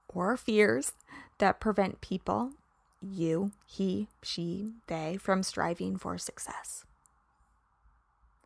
or 0.09 0.37
fears 0.37 0.93
that 1.39 1.61
prevent 1.61 2.01
people, 2.01 2.53
you, 3.01 3.53
he, 3.67 4.09
she, 4.23 4.73
they, 4.89 5.17
from 5.17 5.43
striving 5.43 5.97
for 5.97 6.19
success. 6.19 6.85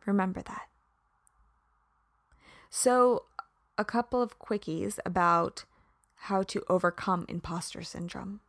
Remember 0.05 0.41
that. 0.41 0.67
So, 2.69 3.23
a 3.77 3.85
couple 3.85 4.21
of 4.21 4.39
quickies 4.39 4.99
about 5.05 5.65
how 6.15 6.43
to 6.43 6.63
overcome 6.69 7.25
imposter 7.27 7.83
syndrome. 7.83 8.41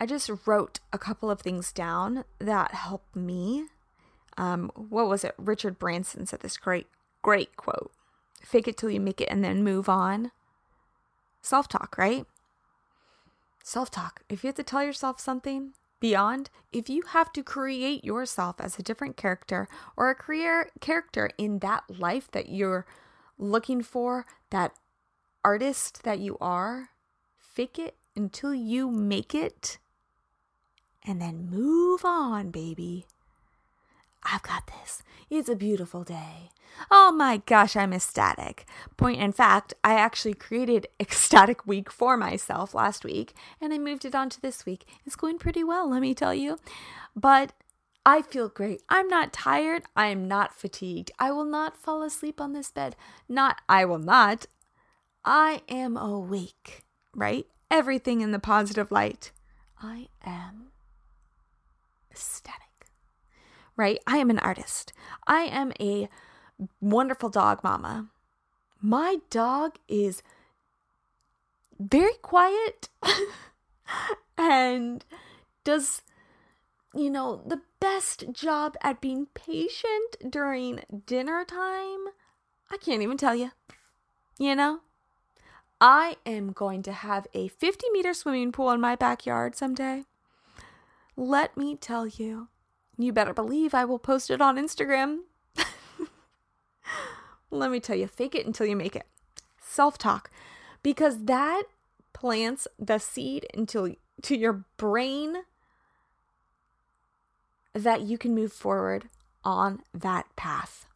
I 0.00 0.06
just 0.06 0.30
wrote 0.46 0.80
a 0.92 0.98
couple 0.98 1.30
of 1.30 1.40
things 1.40 1.72
down 1.72 2.24
that 2.38 2.72
helped 2.72 3.16
me. 3.16 3.66
Um, 4.36 4.70
what 4.74 5.08
was 5.08 5.24
it? 5.24 5.34
Richard 5.36 5.78
Branson 5.78 6.26
said 6.26 6.40
this 6.40 6.56
great, 6.56 6.86
great 7.28 7.54
quote 7.58 7.92
fake 8.42 8.66
it 8.66 8.78
till 8.78 8.88
you 8.88 8.98
make 8.98 9.20
it 9.20 9.28
and 9.30 9.44
then 9.44 9.62
move 9.62 9.86
on. 9.86 10.30
Self 11.42 11.68
talk, 11.68 11.96
right? 11.98 12.24
Self 13.62 13.90
talk. 13.90 14.22
If 14.30 14.42
you 14.42 14.48
have 14.48 14.54
to 14.54 14.62
tell 14.62 14.82
yourself 14.82 15.20
something 15.20 15.74
beyond, 16.00 16.48
if 16.72 16.88
you 16.88 17.02
have 17.08 17.30
to 17.34 17.42
create 17.42 18.02
yourself 18.02 18.56
as 18.58 18.78
a 18.78 18.82
different 18.82 19.18
character 19.18 19.68
or 19.94 20.08
a 20.08 20.14
career 20.14 20.70
character 20.80 21.28
in 21.36 21.58
that 21.58 21.84
life 21.90 22.30
that 22.30 22.48
you're 22.48 22.86
looking 23.36 23.82
for, 23.82 24.24
that 24.48 24.72
artist 25.44 26.04
that 26.04 26.20
you 26.20 26.38
are, 26.40 26.88
fake 27.36 27.78
it 27.78 27.96
until 28.16 28.54
you 28.54 28.90
make 28.90 29.34
it 29.34 29.76
and 31.04 31.20
then 31.20 31.50
move 31.50 32.06
on, 32.06 32.50
baby. 32.50 33.04
I've 34.22 34.42
got 34.42 34.66
this. 34.66 35.02
It's 35.30 35.48
a 35.48 35.56
beautiful 35.56 36.04
day. 36.04 36.50
Oh 36.90 37.12
my 37.12 37.38
gosh, 37.38 37.76
I'm 37.76 37.92
ecstatic. 37.92 38.66
Point 38.96 39.20
in 39.20 39.32
fact, 39.32 39.74
I 39.82 39.94
actually 39.94 40.34
created 40.34 40.86
Ecstatic 41.00 41.66
Week 41.66 41.90
for 41.90 42.16
myself 42.16 42.74
last 42.74 43.04
week 43.04 43.34
and 43.60 43.72
I 43.72 43.78
moved 43.78 44.04
it 44.04 44.14
on 44.14 44.30
to 44.30 44.40
this 44.40 44.64
week. 44.64 44.84
It's 45.04 45.16
going 45.16 45.38
pretty 45.38 45.64
well, 45.64 45.90
let 45.90 46.02
me 46.02 46.14
tell 46.14 46.34
you. 46.34 46.58
But 47.16 47.52
I 48.06 48.22
feel 48.22 48.48
great. 48.48 48.82
I'm 48.88 49.08
not 49.08 49.34
tired. 49.34 49.82
I 49.94 50.06
am 50.06 50.28
not 50.28 50.54
fatigued. 50.54 51.10
I 51.18 51.30
will 51.30 51.44
not 51.44 51.76
fall 51.76 52.02
asleep 52.02 52.40
on 52.40 52.52
this 52.54 52.70
bed. 52.70 52.96
Not, 53.28 53.60
I 53.68 53.84
will 53.84 53.98
not. 53.98 54.46
I 55.24 55.60
am 55.68 55.96
awake, 55.96 56.84
right? 57.14 57.46
Everything 57.70 58.22
in 58.22 58.30
the 58.30 58.38
positive 58.38 58.90
light. 58.90 59.30
I 59.82 60.08
am 60.24 60.68
ecstatic, 62.10 62.67
right? 63.78 63.98
I 64.06 64.18
am 64.18 64.28
an 64.28 64.40
artist. 64.40 64.92
I 65.26 65.42
am 65.42 65.72
a 65.80 66.10
wonderful 66.80 67.30
dog 67.30 67.64
mama. 67.64 68.08
My 68.82 69.18
dog 69.30 69.76
is 69.88 70.22
very 71.78 72.14
quiet 72.20 72.88
and 74.38 75.04
does, 75.64 76.02
you 76.94 77.08
know, 77.08 77.42
the 77.46 77.62
best 77.80 78.32
job 78.32 78.76
at 78.82 79.00
being 79.00 79.26
patient 79.32 80.16
during 80.28 80.80
dinner 81.06 81.44
time. 81.44 82.08
I 82.70 82.76
can't 82.80 83.02
even 83.02 83.16
tell 83.16 83.34
you. 83.34 83.52
You 84.38 84.54
know? 84.54 84.80
I 85.80 86.16
am 86.26 86.50
going 86.50 86.82
to 86.82 86.92
have 86.92 87.28
a 87.34 87.46
50 87.48 87.86
meter 87.92 88.12
swimming 88.12 88.50
pool 88.50 88.72
in 88.72 88.80
my 88.80 88.96
backyard 88.96 89.54
someday. 89.54 90.04
Let 91.16 91.56
me 91.56 91.76
tell 91.76 92.06
you, 92.06 92.48
you 92.98 93.12
better 93.12 93.32
believe 93.32 93.74
I 93.74 93.84
will 93.84 93.98
post 93.98 94.30
it 94.30 94.40
on 94.40 94.56
Instagram. 94.56 95.20
Let 97.50 97.70
me 97.70 97.80
tell 97.80 97.96
you, 97.96 98.06
fake 98.06 98.34
it 98.34 98.46
until 98.46 98.66
you 98.66 98.76
make 98.76 98.96
it. 98.96 99.06
Self 99.60 99.96
talk, 99.96 100.30
because 100.82 101.24
that 101.24 101.62
plants 102.12 102.66
the 102.78 102.98
seed 102.98 103.46
into 103.54 103.96
to 104.22 104.36
your 104.36 104.64
brain 104.76 105.36
that 107.72 108.02
you 108.02 108.18
can 108.18 108.34
move 108.34 108.52
forward 108.52 109.08
on 109.44 109.80
that 109.94 110.26
path. 110.36 110.86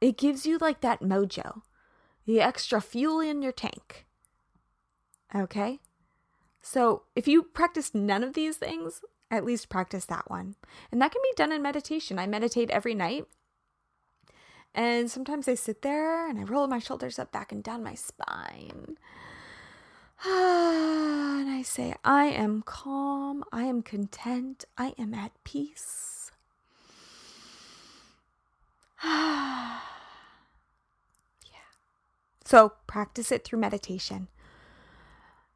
It 0.00 0.18
gives 0.18 0.44
you 0.44 0.58
like 0.58 0.80
that 0.82 1.00
mojo 1.00 1.62
the 2.26 2.40
extra 2.40 2.80
fuel 2.80 3.20
in 3.20 3.42
your 3.42 3.52
tank. 3.52 4.06
Okay? 5.34 5.80
So 6.60 7.02
if 7.16 7.26
you 7.26 7.42
practice 7.42 7.94
none 7.94 8.22
of 8.22 8.34
these 8.34 8.56
things, 8.56 9.02
at 9.32 9.44
least 9.46 9.70
practice 9.70 10.04
that 10.04 10.30
one. 10.30 10.54
And 10.92 11.00
that 11.00 11.10
can 11.10 11.22
be 11.22 11.32
done 11.34 11.50
in 11.50 11.62
meditation. 11.62 12.18
I 12.18 12.26
meditate 12.26 12.70
every 12.70 12.94
night. 12.94 13.24
And 14.74 15.10
sometimes 15.10 15.48
I 15.48 15.54
sit 15.54 15.82
there 15.82 16.28
and 16.28 16.38
I 16.38 16.42
roll 16.42 16.66
my 16.66 16.78
shoulders 16.78 17.18
up, 17.18 17.32
back, 17.32 17.50
and 17.50 17.62
down 17.62 17.82
my 17.82 17.94
spine. 17.94 18.98
and 20.24 21.50
I 21.50 21.62
say, 21.64 21.94
I 22.04 22.26
am 22.26 22.62
calm, 22.62 23.42
I 23.50 23.64
am 23.64 23.82
content, 23.82 24.64
I 24.78 24.94
am 24.98 25.14
at 25.14 25.32
peace. 25.44 26.30
Yeah. 31.44 31.58
So 32.44 32.74
practice 32.86 33.32
it 33.32 33.44
through 33.44 33.58
meditation. 33.58 34.28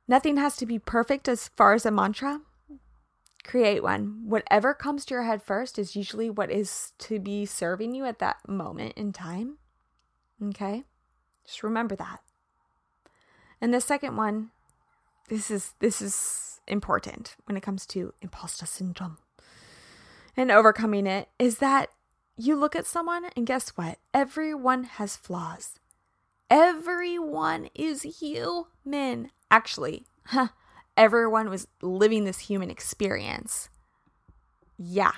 Nothing 0.09 0.37
has 0.37 0.57
to 0.57 0.67
be 0.67 0.79
perfect 0.79 1.29
as 1.29 1.49
far 1.49 1.75
as 1.75 1.87
a 1.87 1.91
mantra. 1.91 2.41
Create 3.47 3.83
one. 3.83 4.23
Whatever 4.25 4.75
comes 4.75 5.05
to 5.07 5.15
your 5.15 5.23
head 5.23 5.43
first 5.43 5.79
is 5.79 5.95
usually 5.95 6.29
what 6.29 6.51
is 6.51 6.93
to 6.99 7.21
be 7.21 7.47
serving 7.47 7.95
you 7.95 8.05
at 8.05 8.19
that 8.19 8.49
moment 8.49 8.95
in 8.97 9.13
time. 9.13 9.59
Okay? 10.43 10.85
Just 11.45 11.63
remember 11.63 11.95
that. 11.97 12.21
And 13.61 13.73
the 13.73 13.81
second 13.81 14.17
one, 14.17 14.51
this 15.29 15.51
is 15.51 15.73
this 15.79 16.03
is 16.03 16.61
important 16.67 17.37
when 17.45 17.57
it 17.57 17.63
comes 17.63 17.87
to 17.87 18.13
imposter 18.21 18.67
syndrome 18.67 19.19
and 20.37 20.51
overcoming 20.51 21.07
it 21.07 21.29
is 21.39 21.59
that 21.59 21.91
you 22.37 22.57
look 22.57 22.77
at 22.77 22.87
someone 22.87 23.27
and 23.37 23.47
guess 23.47 23.71
what? 23.71 23.99
Everyone 24.13 24.85
has 24.85 25.17
flaws. 25.17 25.79
Everyone 26.51 27.71
is 27.75 28.03
human. 28.03 29.31
Actually, 29.51 30.05
huh, 30.27 30.49
everyone 30.97 31.51
was 31.51 31.69
living 31.83 32.25
this 32.25 32.41
human 32.41 32.71
experience. 32.71 33.69
Yeah. 34.79 35.13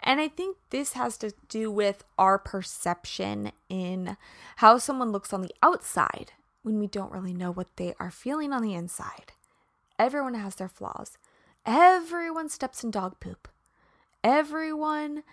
And 0.00 0.20
I 0.20 0.28
think 0.28 0.56
this 0.70 0.92
has 0.92 1.16
to 1.18 1.32
do 1.48 1.70
with 1.70 2.04
our 2.18 2.38
perception 2.38 3.52
in 3.68 4.16
how 4.56 4.78
someone 4.78 5.10
looks 5.10 5.32
on 5.32 5.42
the 5.42 5.54
outside 5.62 6.32
when 6.62 6.78
we 6.78 6.86
don't 6.86 7.12
really 7.12 7.34
know 7.34 7.50
what 7.50 7.76
they 7.76 7.94
are 7.98 8.10
feeling 8.10 8.52
on 8.52 8.62
the 8.62 8.74
inside. 8.74 9.32
Everyone 9.98 10.34
has 10.34 10.54
their 10.54 10.68
flaws. 10.68 11.18
Everyone 11.66 12.48
steps 12.48 12.84
in 12.84 12.90
dog 12.90 13.18
poop. 13.18 13.48
Everyone 14.22 15.24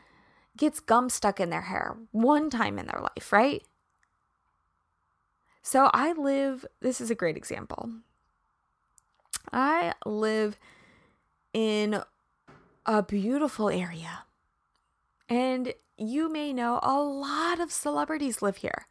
gets 0.58 0.80
gum 0.80 1.10
stuck 1.10 1.40
in 1.40 1.50
their 1.50 1.64
hair 1.64 1.98
one 2.12 2.50
time 2.50 2.80
in 2.80 2.88
their 2.88 3.02
life, 3.02 3.32
right? 3.32 3.64
So 5.62 5.90
I 5.94 6.14
live, 6.14 6.66
this 6.80 7.02
is 7.02 7.10
a 7.10 7.16
great 7.16 7.38
example. 7.38 7.92
I 9.52 9.94
live 10.06 10.58
in 11.54 12.02
a 12.86 13.04
beautiful 13.04 13.70
area. 13.70 14.24
And 15.30 15.74
you 15.98 16.30
may 16.32 16.54
know 16.54 16.80
a 16.84 17.00
lot 17.00 17.60
of 17.60 17.72
celebrities 17.72 18.42
live 18.42 18.58
here. 18.58 18.88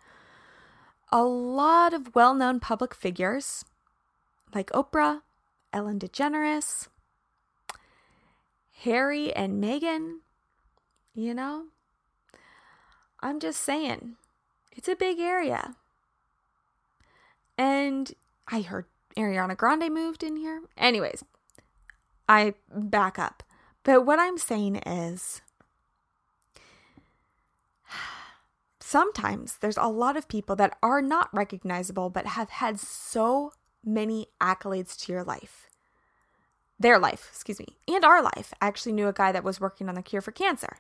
A 1.13 1.23
lot 1.23 1.95
of 1.95 2.15
well 2.15 2.35
known 2.35 2.61
public 2.61 2.95
figures 2.95 3.65
like 4.55 4.71
Oprah, 4.71 5.23
Ellen 5.73 5.99
DeGeneres, 5.99 6.89
Harry 8.83 9.33
and 9.33 9.63
Meghan. 9.63 10.19
You 11.15 11.35
know, 11.35 11.67
I'm 13.21 13.39
just 13.39 13.61
saying, 13.61 14.17
It's 14.73 14.89
a 14.89 14.97
big 14.97 15.19
area. 15.21 15.77
And 17.57 18.13
I 18.49 18.63
heard 18.63 18.87
Ariana 19.17 19.57
Grande 19.57 19.93
moved 19.93 20.23
in 20.23 20.37
here. 20.37 20.63
Anyways, 20.77 21.25
I 22.29 22.55
back 22.75 23.19
up. 23.19 23.43
But 23.83 24.07
what 24.07 24.19
I'm 24.19 24.39
saying 24.39 24.77
is 24.77 25.43
sometimes 28.81 29.59
there's 29.59 29.77
a 29.77 29.87
lot 29.87 30.17
of 30.17 30.29
people 30.29 30.57
that 30.57 30.77
are 30.83 31.03
not 31.03 31.29
recognizable 31.33 32.11
but 32.11 32.27
have 32.27 32.51
had 32.51 32.81
so 32.81 33.53
many 33.85 34.29
accolades 34.41 34.99
to 35.01 35.13
your 35.13 35.23
life. 35.23 35.69
Their 36.79 36.99
life, 36.99 37.29
excuse 37.31 37.61
me, 37.61 37.77
and 37.87 38.05
our 38.05 38.23
life. 38.23 38.53
I 38.61 38.67
actually 38.67 38.93
knew 38.93 39.07
a 39.07 39.13
guy 39.13 39.31
that 39.31 39.45
was 39.45 39.61
working 39.61 39.89
on 39.89 39.95
the 39.95 40.03
cure 40.03 40.23
for 40.23 40.33
cancer. 40.33 40.77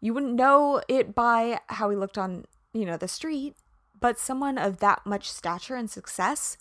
You 0.00 0.14
wouldn't 0.14 0.34
know 0.34 0.82
it 0.88 1.14
by 1.14 1.60
how 1.68 1.90
he 1.90 1.96
looked 1.96 2.18
on, 2.18 2.44
you 2.72 2.84
know, 2.84 2.96
the 2.96 3.08
street, 3.08 3.56
but 3.98 4.18
someone 4.18 4.58
of 4.58 4.78
that 4.78 5.04
much 5.04 5.30
stature 5.30 5.74
and 5.74 5.90
success, 5.90 6.56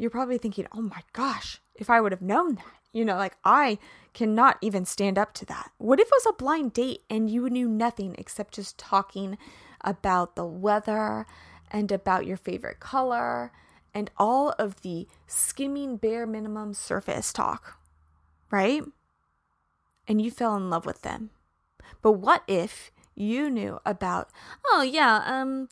you're 0.00 0.10
probably 0.10 0.38
thinking, 0.38 0.66
oh 0.72 0.80
my 0.80 1.02
gosh, 1.12 1.60
if 1.74 1.90
I 1.90 2.00
would 2.00 2.12
have 2.12 2.22
known 2.22 2.54
that, 2.54 2.64
you 2.90 3.04
know, 3.04 3.16
like 3.16 3.36
I 3.44 3.78
cannot 4.14 4.56
even 4.62 4.86
stand 4.86 5.18
up 5.18 5.34
to 5.34 5.44
that. 5.44 5.72
What 5.76 6.00
if 6.00 6.06
it 6.06 6.12
was 6.12 6.26
a 6.26 6.42
blind 6.42 6.72
date 6.72 7.02
and 7.10 7.28
you 7.28 7.50
knew 7.50 7.68
nothing 7.68 8.16
except 8.16 8.54
just 8.54 8.78
talking 8.78 9.36
about 9.82 10.36
the 10.36 10.46
weather 10.46 11.26
and 11.70 11.92
about 11.92 12.24
your 12.24 12.38
favorite 12.38 12.80
color 12.80 13.52
and 13.92 14.10
all 14.16 14.54
of 14.58 14.80
the 14.80 15.06
skimming 15.26 15.98
bare 15.98 16.26
minimum 16.26 16.72
surface 16.72 17.30
talk, 17.30 17.78
right? 18.50 18.82
And 20.08 20.22
you 20.22 20.30
fell 20.30 20.56
in 20.56 20.70
love 20.70 20.86
with 20.86 21.02
them. 21.02 21.28
But 22.00 22.12
what 22.12 22.42
if 22.48 22.90
you 23.14 23.50
knew 23.50 23.80
about, 23.84 24.30
oh, 24.66 24.80
yeah, 24.80 25.22
um, 25.26 25.68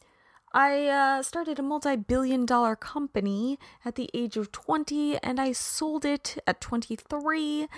I 0.59 0.89
uh, 0.89 1.23
started 1.23 1.61
a 1.61 1.63
multi 1.63 1.95
billion 1.95 2.45
dollar 2.45 2.75
company 2.75 3.61
at 3.85 3.95
the 3.95 4.11
age 4.13 4.37
of 4.37 4.51
20 4.51 5.17
and 5.19 5.41
I 5.41 5.53
sold 5.53 6.05
it 6.05 6.37
at 6.49 6.61
23. 6.61 7.69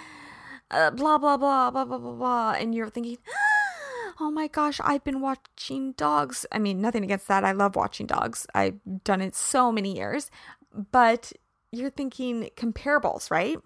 Uh, 0.71 0.90
blah, 0.90 1.19
blah, 1.19 1.37
blah, 1.37 1.71
blah, 1.71 1.85
blah, 1.85 1.99
blah, 1.99 2.12
blah. 2.12 2.53
And 2.53 2.75
you're 2.75 2.88
thinking, 2.88 3.19
oh 4.21 4.31
my 4.31 4.49
gosh, 4.49 4.81
I've 4.83 5.05
been 5.05 5.21
watching 5.21 5.93
dogs. 5.93 6.47
I 6.51 6.59
mean, 6.59 6.81
nothing 6.81 7.05
against 7.05 7.29
that. 7.29 7.45
I 7.45 7.53
love 7.53 7.77
watching 7.77 8.07
dogs. 8.07 8.47
I've 8.55 8.81
done 9.05 9.21
it 9.21 9.37
so 9.37 9.71
many 9.71 9.95
years. 9.95 10.31
But 10.73 11.35
you're 11.73 11.90
thinking 11.90 12.49
comparables, 12.57 13.31
right? 13.31 13.59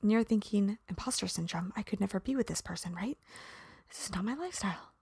And 0.00 0.12
you're 0.12 0.22
thinking 0.22 0.78
imposter 0.88 1.26
syndrome. 1.26 1.72
I 1.74 1.82
could 1.82 1.98
never 1.98 2.20
be 2.20 2.36
with 2.36 2.46
this 2.46 2.60
person, 2.60 2.94
right? 2.94 3.18
This 3.88 4.04
is 4.04 4.14
not 4.14 4.24
my 4.24 4.34
lifestyle. 4.34 4.92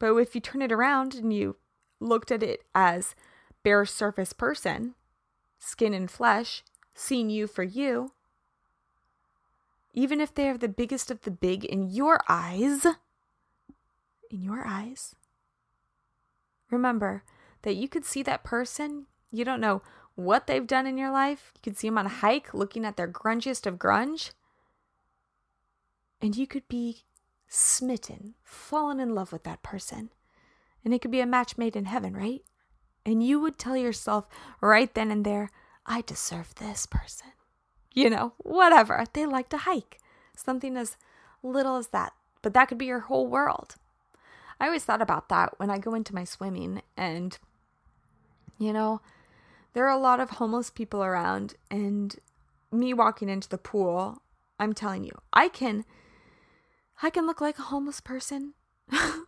But 0.00 0.16
if 0.16 0.34
you 0.34 0.40
turn 0.40 0.62
it 0.62 0.72
around 0.72 1.14
and 1.14 1.32
you 1.32 1.54
looked 2.02 2.30
at 2.30 2.42
it 2.42 2.64
as 2.74 3.14
bare 3.62 3.84
surface 3.84 4.32
person, 4.32 4.94
skin 5.58 5.94
and 5.94 6.10
flesh, 6.10 6.62
seeing 6.94 7.30
you 7.30 7.46
for 7.46 7.62
you, 7.62 8.12
even 9.94 10.20
if 10.20 10.34
they 10.34 10.48
are 10.48 10.58
the 10.58 10.68
biggest 10.68 11.10
of 11.10 11.22
the 11.22 11.30
big 11.30 11.64
in 11.64 11.90
your 11.90 12.20
eyes, 12.28 12.86
in 14.30 14.42
your 14.42 14.66
eyes, 14.66 15.14
remember 16.70 17.24
that 17.62 17.76
you 17.76 17.88
could 17.88 18.04
see 18.04 18.22
that 18.22 18.44
person. 18.44 19.06
You 19.30 19.44
don't 19.44 19.60
know 19.60 19.82
what 20.14 20.46
they've 20.46 20.66
done 20.66 20.86
in 20.86 20.98
your 20.98 21.10
life. 21.10 21.52
You 21.54 21.60
could 21.62 21.78
see 21.78 21.88
them 21.88 21.98
on 21.98 22.06
a 22.06 22.10
hike 22.10 22.54
looking 22.54 22.84
at 22.84 22.96
their 22.96 23.08
grungiest 23.08 23.66
of 23.66 23.78
grunge. 23.78 24.32
And 26.20 26.36
you 26.36 26.46
could 26.46 26.68
be 26.68 27.02
smitten, 27.48 28.34
fallen 28.42 29.00
in 29.00 29.14
love 29.14 29.32
with 29.32 29.42
that 29.44 29.62
person. 29.62 30.10
And 30.84 30.92
it 30.92 31.00
could 31.00 31.10
be 31.10 31.20
a 31.20 31.26
match 31.26 31.56
made 31.56 31.76
in 31.76 31.84
heaven, 31.84 32.14
right? 32.14 32.42
And 33.04 33.22
you 33.22 33.40
would 33.40 33.58
tell 33.58 33.76
yourself 33.76 34.26
right 34.60 34.92
then 34.94 35.10
and 35.10 35.24
there, 35.24 35.50
I 35.86 36.02
deserve 36.02 36.54
this 36.54 36.86
person. 36.86 37.28
You 37.94 38.10
know, 38.10 38.32
whatever. 38.38 39.04
They 39.12 39.26
like 39.26 39.48
to 39.50 39.58
hike. 39.58 39.98
Something 40.36 40.76
as 40.76 40.96
little 41.42 41.76
as 41.76 41.88
that. 41.88 42.12
But 42.40 42.54
that 42.54 42.66
could 42.66 42.78
be 42.78 42.86
your 42.86 43.00
whole 43.00 43.26
world. 43.26 43.76
I 44.60 44.66
always 44.66 44.84
thought 44.84 45.02
about 45.02 45.28
that 45.28 45.58
when 45.58 45.70
I 45.70 45.78
go 45.78 45.94
into 45.94 46.14
my 46.14 46.24
swimming 46.24 46.82
and, 46.96 47.36
you 48.58 48.72
know, 48.72 49.00
there 49.72 49.84
are 49.84 49.96
a 49.96 50.00
lot 50.00 50.20
of 50.20 50.30
homeless 50.30 50.70
people 50.70 51.02
around 51.02 51.54
and 51.70 52.16
me 52.70 52.94
walking 52.94 53.28
into 53.28 53.48
the 53.48 53.58
pool, 53.58 54.22
I'm 54.58 54.72
telling 54.72 55.04
you, 55.04 55.12
I 55.32 55.48
can 55.48 55.84
I 57.02 57.10
can 57.10 57.26
look 57.26 57.40
like 57.40 57.58
a 57.58 57.62
homeless 57.62 58.00
person. 58.00 58.54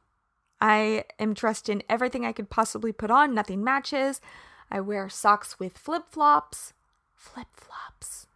I 0.64 1.05
am 1.18 1.35
dressed 1.35 1.68
in 1.68 1.83
everything 1.90 2.24
I 2.24 2.33
could 2.33 2.48
possibly 2.48 2.90
put 2.90 3.11
on, 3.11 3.35
nothing 3.35 3.62
matches. 3.62 4.22
I 4.70 4.81
wear 4.81 5.11
socks 5.11 5.61
with 5.61 5.77
flip 5.77 6.05
flops. 6.09 6.72
Flip 7.14 7.48
flops. 7.53 8.27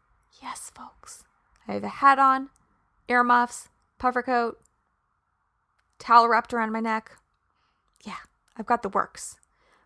Yes, 0.42 0.70
folks. 0.76 1.24
I 1.66 1.72
have 1.72 1.84
a 1.84 1.88
hat 1.88 2.18
on, 2.18 2.50
earmuffs, 3.08 3.70
puffer 3.98 4.20
coat, 4.20 4.60
towel 5.98 6.28
wrapped 6.28 6.52
around 6.52 6.70
my 6.70 6.80
neck. 6.80 7.12
Yeah, 8.04 8.20
I've 8.58 8.66
got 8.66 8.82
the 8.82 8.90
works. 8.90 9.36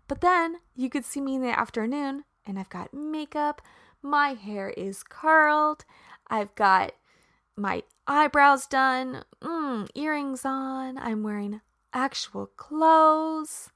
But 0.09 0.21
then 0.21 0.57
you 0.75 0.91
could 0.91 1.05
see 1.05 1.21
me 1.21 1.37
in 1.37 1.43
the 1.43 1.57
afternoon 1.57 2.25
and 2.45 2.59
I've 2.59 2.71
got 2.71 2.93
makeup, 2.93 3.63
my 4.03 4.31
hair 4.31 4.71
is 4.71 5.05
curled, 5.05 5.85
I've 6.27 6.53
got 6.57 6.91
my 7.55 7.85
eyebrows 8.09 8.67
done, 8.67 9.23
mm, 9.41 9.89
earrings 9.95 10.45
on, 10.45 10.99
I'm 10.99 11.23
wearing 11.23 11.61
actual 11.93 12.47
clothes. 12.47 13.71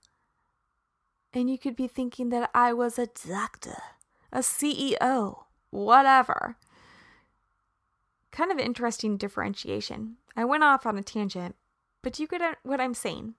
And 1.33 1.50
you 1.50 1.59
could 1.59 1.76
be 1.76 1.87
thinking 1.87 2.31
that 2.31 2.50
I 2.55 2.72
was 2.72 2.98
a 2.98 3.09
doctor, 3.29 3.83
a 4.33 4.38
CEO, 4.38 5.44
whatever. 5.70 6.57
Kind 8.31 8.50
of 8.50 8.59
interesting 8.59 9.16
differentiation. 9.16 10.16
I 10.37 10.44
went 10.44 10.64
off 10.64 10.87
on 10.87 10.96
a 10.96 11.02
tangent, 11.02 11.57
but 12.02 12.18
you 12.18 12.26
get 12.26 12.59
what 12.62 12.81
I'm 12.81 12.94
saying. 12.94 13.35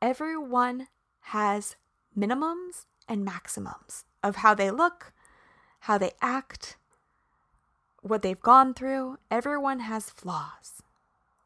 Everyone 0.00 0.88
has 1.20 1.76
minimums 2.16 2.86
and 3.08 3.24
maximums 3.24 4.04
of 4.22 4.36
how 4.36 4.54
they 4.54 4.70
look, 4.70 5.12
how 5.80 5.98
they 5.98 6.12
act, 6.20 6.76
what 8.02 8.22
they've 8.22 8.40
gone 8.40 8.74
through. 8.74 9.18
Everyone 9.30 9.80
has 9.80 10.10
flaws. 10.10 10.82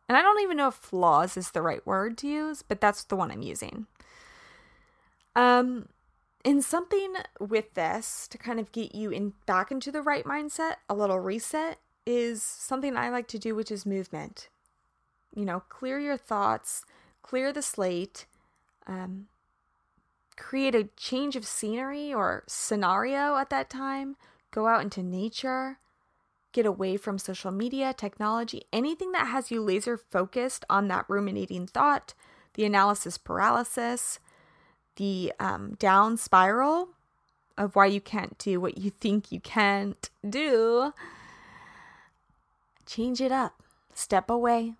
And 0.08 0.16
I 0.16 0.22
don't 0.22 0.40
even 0.40 0.56
know 0.56 0.68
if 0.68 0.74
flaws 0.74 1.36
is 1.36 1.50
the 1.50 1.62
right 1.62 1.86
word 1.86 2.16
to 2.18 2.28
use, 2.28 2.62
but 2.62 2.80
that's 2.80 3.04
the 3.04 3.16
one 3.16 3.30
I'm 3.30 3.42
using. 3.42 3.86
Um, 5.36 5.88
in 6.44 6.62
something 6.62 7.14
with 7.38 7.74
this 7.74 8.26
to 8.28 8.38
kind 8.38 8.58
of 8.58 8.72
get 8.72 8.94
you 8.94 9.10
in 9.10 9.34
back 9.46 9.70
into 9.70 9.92
the 9.92 10.02
right 10.02 10.24
mindset, 10.24 10.76
a 10.88 10.94
little 10.94 11.20
reset 11.20 11.78
is 12.06 12.42
something 12.42 12.96
I 12.96 13.10
like 13.10 13.28
to 13.28 13.38
do, 13.38 13.54
which 13.54 13.70
is 13.70 13.84
movement. 13.84 14.48
You 15.34 15.44
know, 15.44 15.60
clear 15.68 15.98
your 15.98 16.16
thoughts, 16.16 16.84
clear 17.22 17.52
the 17.52 17.60
slate, 17.60 18.24
um, 18.86 19.26
create 20.38 20.74
a 20.74 20.88
change 20.96 21.36
of 21.36 21.46
scenery 21.46 22.14
or 22.14 22.44
scenario 22.46 23.36
at 23.36 23.50
that 23.50 23.68
time, 23.68 24.16
go 24.50 24.66
out 24.66 24.80
into 24.80 25.02
nature, 25.02 25.78
get 26.52 26.66
away 26.66 26.96
from 26.96 27.18
social 27.18 27.50
media, 27.50 27.92
technology, 27.92 28.62
anything 28.72 29.12
that 29.12 29.28
has 29.28 29.50
you 29.50 29.60
laser 29.60 29.96
focused 29.96 30.64
on 30.70 30.88
that 30.88 31.04
ruminating 31.08 31.66
thought, 31.66 32.14
the 32.54 32.64
analysis 32.64 33.18
paralysis, 33.18 34.18
the 34.96 35.32
um, 35.38 35.74
down 35.78 36.16
spiral 36.16 36.90
of 37.56 37.74
why 37.76 37.86
you 37.86 38.00
can't 38.00 38.38
do 38.38 38.60
what 38.60 38.78
you 38.78 38.90
think 38.90 39.30
you 39.30 39.40
can't 39.40 40.10
do. 40.28 40.92
Change 42.86 43.20
it 43.20 43.32
up, 43.32 43.62
step 43.94 44.30
away, 44.30 44.74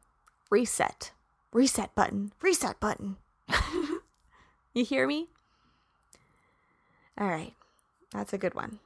reset, 0.51 1.13
reset 1.53 1.95
button, 1.95 2.33
reset 2.41 2.81
button. 2.81 3.17
you 4.75 4.85
hear 4.85 5.07
me? 5.07 5.29
All 7.21 7.29
right, 7.29 7.53
that's 8.13 8.33
a 8.33 8.39
good 8.39 8.55
one. 8.55 8.79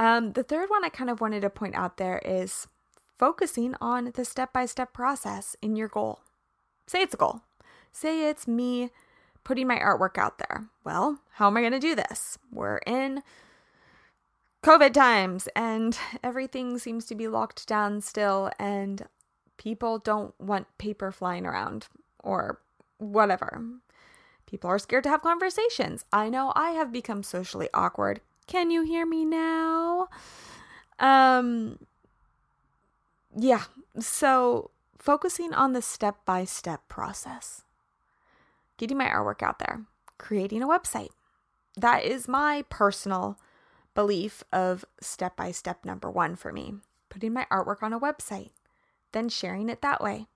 Um, 0.00 0.32
the 0.32 0.42
third 0.42 0.70
one 0.70 0.82
I 0.82 0.88
kind 0.88 1.10
of 1.10 1.20
wanted 1.20 1.42
to 1.42 1.50
point 1.50 1.74
out 1.74 1.98
there 1.98 2.22
is 2.24 2.66
focusing 3.18 3.74
on 3.82 4.12
the 4.14 4.24
step 4.24 4.50
by 4.50 4.64
step 4.64 4.94
process 4.94 5.54
in 5.60 5.76
your 5.76 5.88
goal. 5.88 6.20
Say 6.86 7.02
it's 7.02 7.12
a 7.12 7.18
goal. 7.18 7.42
Say 7.92 8.26
it's 8.26 8.48
me 8.48 8.88
putting 9.44 9.66
my 9.66 9.76
artwork 9.76 10.16
out 10.16 10.38
there. 10.38 10.68
Well, 10.84 11.20
how 11.34 11.48
am 11.48 11.56
I 11.58 11.60
going 11.60 11.72
to 11.72 11.78
do 11.78 11.94
this? 11.94 12.38
We're 12.50 12.78
in 12.86 13.22
COVID 14.62 14.94
times 14.94 15.50
and 15.54 15.98
everything 16.24 16.78
seems 16.78 17.04
to 17.06 17.14
be 17.14 17.28
locked 17.28 17.68
down 17.68 18.00
still, 18.00 18.50
and 18.58 19.06
people 19.58 19.98
don't 19.98 20.32
want 20.40 20.78
paper 20.78 21.12
flying 21.12 21.44
around 21.44 21.88
or 22.24 22.62
whatever. 22.96 23.62
People 24.46 24.70
are 24.70 24.78
scared 24.78 25.04
to 25.04 25.10
have 25.10 25.20
conversations. 25.20 26.06
I 26.10 26.30
know 26.30 26.54
I 26.56 26.70
have 26.70 26.90
become 26.90 27.22
socially 27.22 27.68
awkward. 27.74 28.22
Can 28.50 28.70
you 28.70 28.82
hear 28.82 29.06
me 29.06 29.24
now? 29.24 30.08
Um 30.98 31.78
yeah, 33.34 33.64
so 33.98 34.70
focusing 34.98 35.54
on 35.54 35.72
the 35.72 35.80
step-by-step 35.80 36.88
process. 36.88 37.62
Getting 38.76 38.98
my 38.98 39.06
artwork 39.06 39.42
out 39.42 39.60
there. 39.60 39.86
creating 40.18 40.62
a 40.62 40.68
website. 40.68 41.10
That 41.76 42.04
is 42.04 42.28
my 42.28 42.64
personal 42.68 43.38
belief 43.94 44.44
of 44.52 44.84
step 45.00 45.36
by 45.36 45.52
step 45.52 45.84
number 45.84 46.10
one 46.10 46.36
for 46.36 46.52
me 46.52 46.74
putting 47.10 47.32
my 47.32 47.46
artwork 47.50 47.82
on 47.82 47.92
a 47.92 48.00
website, 48.00 48.50
then 49.12 49.28
sharing 49.28 49.68
it 49.68 49.82
that 49.82 50.00
way. 50.00 50.26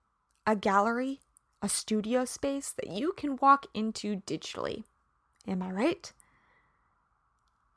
A 0.46 0.54
gallery, 0.54 1.20
a 1.62 1.68
studio 1.68 2.26
space 2.26 2.70
that 2.70 2.90
you 2.90 3.14
can 3.16 3.36
walk 3.36 3.66
into 3.72 4.16
digitally. 4.16 4.84
Am 5.46 5.62
I 5.62 5.70
right? 5.70 6.12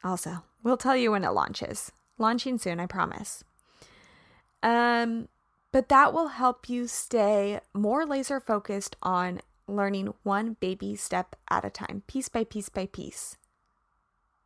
Also, 0.08 0.42
we'll 0.64 0.78
tell 0.78 0.96
you 0.96 1.12
when 1.12 1.26
it 1.26 1.32
launches. 1.32 1.92
Launching 2.18 2.58
soon, 2.58 2.80
I 2.80 2.86
promise. 2.86 3.44
Um, 4.64 5.28
but 5.74 5.90
that 5.90 6.14
will 6.14 6.30
help 6.30 6.70
you 6.70 6.88
stay 6.88 7.60
more 7.74 8.06
laser 8.06 8.40
focused 8.40 8.96
on 9.04 9.42
learning 9.68 10.14
one 10.24 10.56
baby 10.62 10.96
step 10.96 11.36
at 11.50 11.66
a 11.66 11.70
time, 11.70 12.04
piece 12.08 12.30
by 12.30 12.46
piece 12.46 12.70
by 12.70 12.86
piece. 12.86 13.36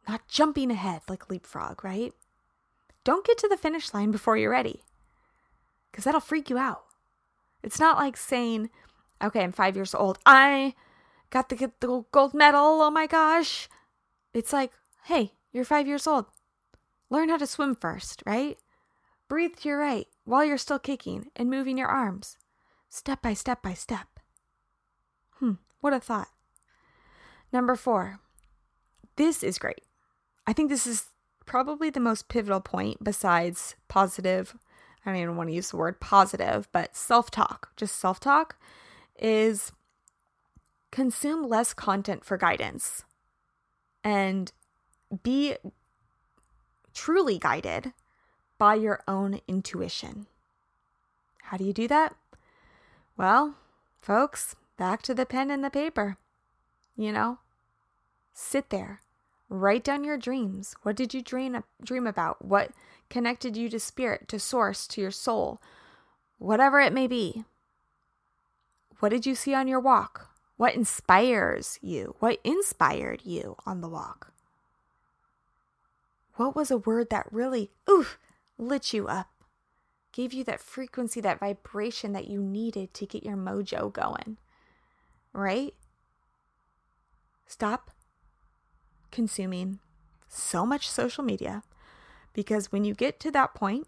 Not 0.07 0.27
jumping 0.27 0.71
ahead 0.71 1.01
like 1.07 1.29
leapfrog, 1.29 1.83
right? 1.83 2.11
Don't 3.03 3.25
get 3.25 3.37
to 3.37 3.47
the 3.47 3.55
finish 3.55 3.93
line 3.93 4.09
before 4.09 4.37
you're 4.37 4.49
ready, 4.49 4.81
because 5.91 6.05
that'll 6.05 6.21
freak 6.21 6.49
you 6.49 6.57
out. 6.57 6.85
It's 7.61 7.79
not 7.79 7.97
like 7.97 8.17
saying, 8.17 8.71
okay, 9.23 9.43
I'm 9.43 9.51
five 9.51 9.75
years 9.75 9.93
old. 9.93 10.17
I 10.25 10.73
got 11.29 11.49
the, 11.49 11.71
the 11.79 12.03
gold 12.11 12.33
medal. 12.33 12.81
Oh 12.81 12.89
my 12.89 13.05
gosh. 13.05 13.69
It's 14.33 14.51
like, 14.51 14.71
hey, 15.03 15.33
you're 15.51 15.65
five 15.65 15.87
years 15.87 16.07
old. 16.07 16.25
Learn 17.09 17.29
how 17.29 17.37
to 17.37 17.47
swim 17.47 17.75
first, 17.75 18.23
right? 18.25 18.57
Breathe 19.27 19.55
to 19.57 19.69
your 19.69 19.79
right 19.79 20.07
while 20.25 20.45
you're 20.45 20.57
still 20.57 20.79
kicking 20.79 21.27
and 21.35 21.49
moving 21.49 21.77
your 21.77 21.87
arms, 21.87 22.37
step 22.89 23.21
by 23.21 23.33
step 23.33 23.61
by 23.61 23.73
step. 23.73 24.07
Hmm, 25.39 25.53
what 25.79 25.93
a 25.93 25.99
thought. 25.99 26.29
Number 27.51 27.75
four, 27.75 28.19
this 29.17 29.43
is 29.43 29.57
great. 29.57 29.83
I 30.47 30.53
think 30.53 30.69
this 30.69 30.87
is 30.87 31.07
probably 31.45 31.89
the 31.89 31.99
most 31.99 32.29
pivotal 32.29 32.61
point 32.61 33.03
besides 33.03 33.75
positive. 33.87 34.55
I 35.05 35.11
don't 35.11 35.21
even 35.21 35.35
want 35.35 35.49
to 35.49 35.55
use 35.55 35.71
the 35.71 35.77
word 35.77 35.99
positive, 35.99 36.67
but 36.71 36.95
self 36.95 37.31
talk, 37.31 37.71
just 37.75 37.95
self 37.97 38.19
talk, 38.19 38.57
is 39.19 39.71
consume 40.91 41.47
less 41.47 41.73
content 41.73 42.23
for 42.23 42.37
guidance 42.37 43.03
and 44.03 44.51
be 45.23 45.55
truly 46.93 47.37
guided 47.37 47.93
by 48.57 48.75
your 48.75 49.01
own 49.07 49.41
intuition. 49.47 50.27
How 51.43 51.57
do 51.57 51.63
you 51.63 51.73
do 51.73 51.87
that? 51.87 52.15
Well, 53.17 53.55
folks, 53.99 54.55
back 54.77 55.01
to 55.03 55.13
the 55.13 55.25
pen 55.25 55.51
and 55.51 55.63
the 55.63 55.69
paper. 55.69 56.17
You 56.95 57.11
know, 57.11 57.39
sit 58.33 58.69
there, 58.69 59.01
write 59.49 59.83
down 59.83 60.03
your 60.03 60.17
dreams. 60.17 60.75
What 60.83 60.95
did 60.95 61.13
you 61.13 61.21
dream 61.21 61.63
dream 61.83 62.07
about? 62.07 62.43
What 62.43 62.71
connected 63.09 63.57
you 63.57 63.69
to 63.69 63.79
spirit, 63.79 64.27
to 64.29 64.39
source, 64.39 64.87
to 64.87 65.01
your 65.01 65.11
soul? 65.11 65.61
Whatever 66.37 66.79
it 66.79 66.93
may 66.93 67.07
be. 67.07 67.43
What 68.99 69.09
did 69.09 69.25
you 69.25 69.35
see 69.35 69.53
on 69.53 69.67
your 69.67 69.79
walk? 69.79 70.29
What 70.57 70.75
inspires 70.75 71.79
you? 71.81 72.15
What 72.19 72.39
inspired 72.43 73.21
you 73.25 73.55
on 73.65 73.81
the 73.81 73.89
walk? 73.89 74.31
What 76.41 76.55
was 76.55 76.71
a 76.71 76.77
word 76.77 77.11
that 77.11 77.31
really, 77.31 77.69
oof, 77.87 78.17
lit 78.57 78.93
you 78.93 79.07
up? 79.07 79.29
Gave 80.11 80.33
you 80.33 80.43
that 80.45 80.59
frequency, 80.59 81.21
that 81.21 81.39
vibration 81.39 82.13
that 82.13 82.29
you 82.29 82.41
needed 82.41 82.95
to 82.95 83.05
get 83.05 83.23
your 83.23 83.37
mojo 83.37 83.93
going, 83.93 84.37
right? 85.33 85.75
Stop 87.45 87.91
consuming 89.11 89.77
so 90.29 90.65
much 90.65 90.89
social 90.89 91.23
media 91.23 91.61
because 92.33 92.71
when 92.71 92.85
you 92.85 92.95
get 92.95 93.19
to 93.19 93.29
that 93.29 93.53
point, 93.53 93.85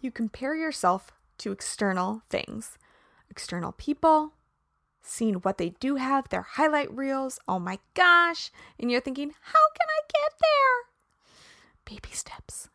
you 0.00 0.10
compare 0.10 0.56
yourself 0.56 1.12
to 1.38 1.52
external 1.52 2.22
things, 2.28 2.76
external 3.30 3.70
people, 3.70 4.32
seeing 5.00 5.34
what 5.34 5.58
they 5.58 5.68
do 5.78 5.94
have, 5.94 6.28
their 6.30 6.42
highlight 6.42 6.92
reels. 6.92 7.38
Oh 7.46 7.60
my 7.60 7.78
gosh. 7.94 8.50
And 8.80 8.90
you're 8.90 9.00
thinking, 9.00 9.28
how 9.28 9.60
can 9.78 9.86
I 9.88 10.00
get 10.08 10.32
there? 10.40 10.93
Baby 11.84 12.10
steps. 12.12 12.68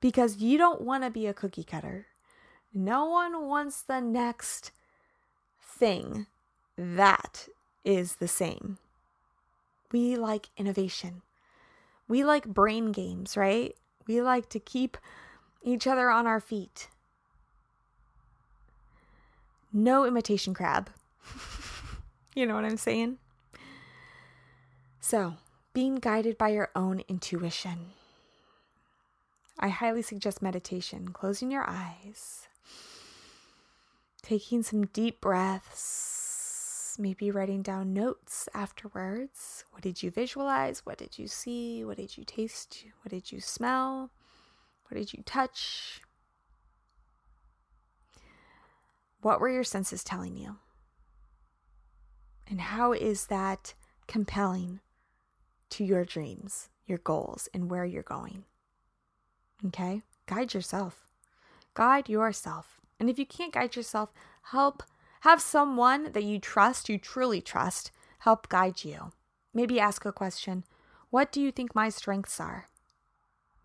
Because 0.00 0.38
you 0.38 0.58
don't 0.58 0.80
want 0.82 1.04
to 1.04 1.10
be 1.10 1.26
a 1.26 1.34
cookie 1.34 1.64
cutter. 1.64 2.06
No 2.74 3.04
one 3.04 3.46
wants 3.46 3.82
the 3.82 4.00
next 4.00 4.72
thing 5.60 6.26
that 6.76 7.48
is 7.84 8.16
the 8.16 8.28
same. 8.28 8.78
We 9.90 10.16
like 10.16 10.48
innovation. 10.56 11.22
We 12.08 12.24
like 12.24 12.46
brain 12.46 12.92
games, 12.92 13.36
right? 13.36 13.74
We 14.06 14.22
like 14.22 14.48
to 14.50 14.58
keep 14.58 14.96
each 15.62 15.86
other 15.86 16.10
on 16.10 16.26
our 16.26 16.40
feet. 16.40 16.88
No 19.72 20.04
imitation 20.04 20.54
crab. 20.54 20.90
you 22.34 22.46
know 22.46 22.54
what 22.54 22.64
I'm 22.64 22.76
saying? 22.76 23.18
So, 25.00 25.34
being 25.72 25.96
guided 25.96 26.36
by 26.36 26.48
your 26.48 26.70
own 26.76 27.02
intuition. 27.08 27.92
I 29.58 29.68
highly 29.68 30.02
suggest 30.02 30.42
meditation, 30.42 31.08
closing 31.12 31.50
your 31.50 31.64
eyes, 31.68 32.48
taking 34.22 34.62
some 34.62 34.86
deep 34.86 35.20
breaths, 35.20 36.96
maybe 36.98 37.30
writing 37.30 37.62
down 37.62 37.94
notes 37.94 38.48
afterwards. 38.54 39.64
What 39.70 39.82
did 39.82 40.02
you 40.02 40.10
visualize? 40.10 40.84
What 40.84 40.98
did 40.98 41.18
you 41.18 41.26
see? 41.26 41.84
What 41.84 41.96
did 41.96 42.16
you 42.16 42.24
taste? 42.24 42.84
What 43.02 43.10
did 43.10 43.32
you 43.32 43.40
smell? 43.40 44.10
What 44.88 44.98
did 44.98 45.12
you 45.12 45.22
touch? 45.24 46.02
What 49.22 49.40
were 49.40 49.48
your 49.48 49.64
senses 49.64 50.04
telling 50.04 50.36
you? 50.36 50.56
And 52.48 52.60
how 52.60 52.92
is 52.92 53.26
that 53.26 53.72
compelling 54.06 54.80
to 55.72 55.84
your 55.84 56.04
dreams, 56.04 56.68
your 56.86 56.98
goals, 56.98 57.48
and 57.54 57.70
where 57.70 57.84
you're 57.84 58.02
going. 58.02 58.44
Okay? 59.66 60.02
Guide 60.26 60.54
yourself. 60.54 61.06
Guide 61.74 62.08
yourself. 62.08 62.80
And 63.00 63.08
if 63.08 63.18
you 63.18 63.26
can't 63.26 63.52
guide 63.52 63.74
yourself, 63.76 64.12
help 64.50 64.82
have 65.20 65.40
someone 65.40 66.12
that 66.12 66.24
you 66.24 66.38
trust, 66.38 66.88
you 66.88 66.98
truly 66.98 67.40
trust, 67.40 67.90
help 68.18 68.48
guide 68.48 68.84
you. 68.84 69.12
Maybe 69.54 69.80
ask 69.80 70.04
a 70.04 70.12
question 70.12 70.64
What 71.10 71.32
do 71.32 71.40
you 71.40 71.52
think 71.52 71.74
my 71.74 71.88
strengths 71.88 72.40
are? 72.40 72.68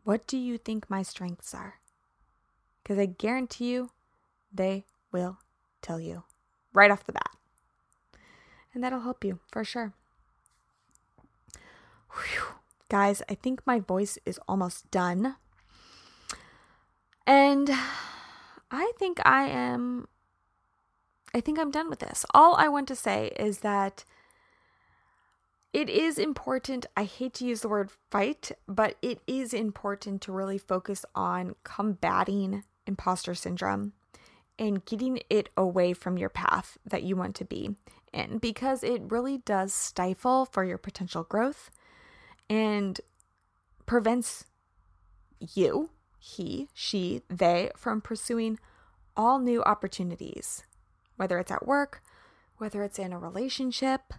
What 0.04 0.28
do 0.28 0.38
you 0.38 0.58
think 0.58 0.90
my 0.90 1.04
strengths 1.04 1.54
are? 1.54 1.80
Because 2.82 2.98
I 2.98 3.06
guarantee 3.08 3.72
you, 3.72 3.92
they 4.54 4.86
will 5.12 5.40
tell 5.82 6.00
you 6.00 6.24
right 6.74 6.92
off 6.92 7.06
the 7.06 7.12
bat. 7.12 7.32
And 8.74 8.84
that'll 8.84 9.02
help 9.02 9.26
you 9.26 9.40
for 9.52 9.64
sure. 9.64 9.94
Whew. 12.18 12.44
Guys, 12.90 13.22
I 13.30 13.36
think 13.36 13.62
my 13.66 13.80
voice 13.80 14.18
is 14.26 14.40
almost 14.48 14.90
done. 14.92 15.36
And 17.26 17.70
I 18.72 18.92
think 18.98 19.20
I 19.26 19.48
am 19.48 20.08
I 21.34 21.42
think 21.42 21.60
I'm 21.60 21.72
done 21.72 21.90
with 21.90 22.00
this. 22.00 22.26
All 22.34 22.56
I 22.56 22.70
want 22.70 22.88
to 22.88 22.96
say 22.96 23.34
is 23.38 23.60
that 23.60 24.06
it 25.74 25.90
is 25.90 26.18
important. 26.18 26.86
I 26.96 27.04
hate 27.04 27.34
to 27.36 27.46
use 27.46 27.62
the 27.62 27.70
word 27.70 27.92
fight, 28.10 28.52
but 28.68 28.96
it 29.02 29.22
is 29.28 29.54
important 29.54 30.22
to 30.24 30.32
really 30.32 30.58
focus 30.58 31.06
on 31.14 31.56
combating 31.64 32.64
imposter 32.88 33.36
syndrome 33.36 33.94
and 34.58 34.86
getting 34.86 35.20
it 35.30 35.50
away 35.56 35.94
from 35.94 36.18
your 36.18 36.30
path 36.30 36.78
that 36.86 37.04
you 37.04 37.16
want 37.16 37.36
to 37.36 37.46
be 37.46 37.76
in 38.14 38.38
because 38.40 38.84
it 38.84 39.12
really 39.12 39.38
does 39.40 39.74
stifle 39.74 40.46
for 40.46 40.64
your 40.64 40.78
potential 40.78 41.24
growth 41.24 41.70
and 42.50 43.00
prevents 43.86 44.46
you, 45.40 45.90
he, 46.20 46.70
she, 46.74 47.22
they 47.30 47.72
from 47.76 48.02
pursuing 48.02 48.60
all 49.16 49.40
new 49.40 49.64
opportunities, 49.64 50.64
whether 51.16 51.40
it's 51.40 51.52
at 51.52 51.66
work, 51.66 52.02
whether 52.58 52.84
it's 52.84 53.00
in 53.00 53.14
a 53.14 53.20
relationship, 53.20 54.14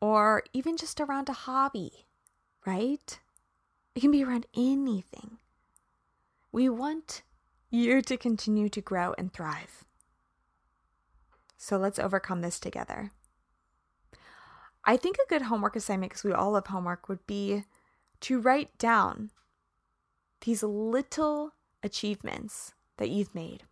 or 0.00 0.42
even 0.52 0.76
just 0.76 1.00
around 1.00 1.28
a 1.28 1.34
hobby, 1.34 2.06
right? 2.66 3.18
It 3.94 4.00
can 4.00 4.10
be 4.10 4.24
around 4.24 4.46
anything. 4.56 5.38
We 6.52 6.68
want 6.68 7.22
you 7.70 8.02
to 8.02 8.16
continue 8.16 8.68
to 8.68 8.80
grow 8.80 9.14
and 9.16 9.32
thrive. 9.32 9.84
So 11.56 11.76
let's 11.76 11.98
overcome 11.98 12.40
this 12.40 12.58
together. 12.58 13.12
I 14.84 14.96
think 14.96 15.16
a 15.18 15.28
good 15.28 15.42
homework 15.42 15.76
assignment, 15.76 16.10
because 16.10 16.24
we 16.24 16.32
all 16.32 16.52
love 16.52 16.66
homework, 16.66 17.08
would 17.08 17.26
be 17.26 17.64
to 18.20 18.40
write 18.40 18.76
down 18.78 19.30
these 20.42 20.62
little 20.62 21.52
achievements 21.82 22.72
that 22.96 23.10
you've 23.10 23.34
made. 23.34 23.64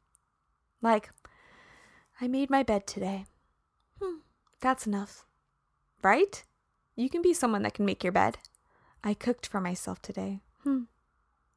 Like, 0.82 1.10
I 2.20 2.28
made 2.28 2.50
my 2.50 2.62
bed 2.62 2.86
today. 2.86 3.24
Hmm, 4.00 4.18
that's 4.60 4.86
enough. 4.86 5.24
right? 6.02 6.44
You 6.96 7.08
can 7.08 7.22
be 7.22 7.32
someone 7.34 7.62
that 7.62 7.74
can 7.74 7.84
make 7.84 8.02
your 8.04 8.12
bed. 8.12 8.38
I 9.02 9.14
cooked 9.14 9.46
for 9.46 9.60
myself 9.60 10.00
today. 10.02 10.40
Hmm. 10.62 10.82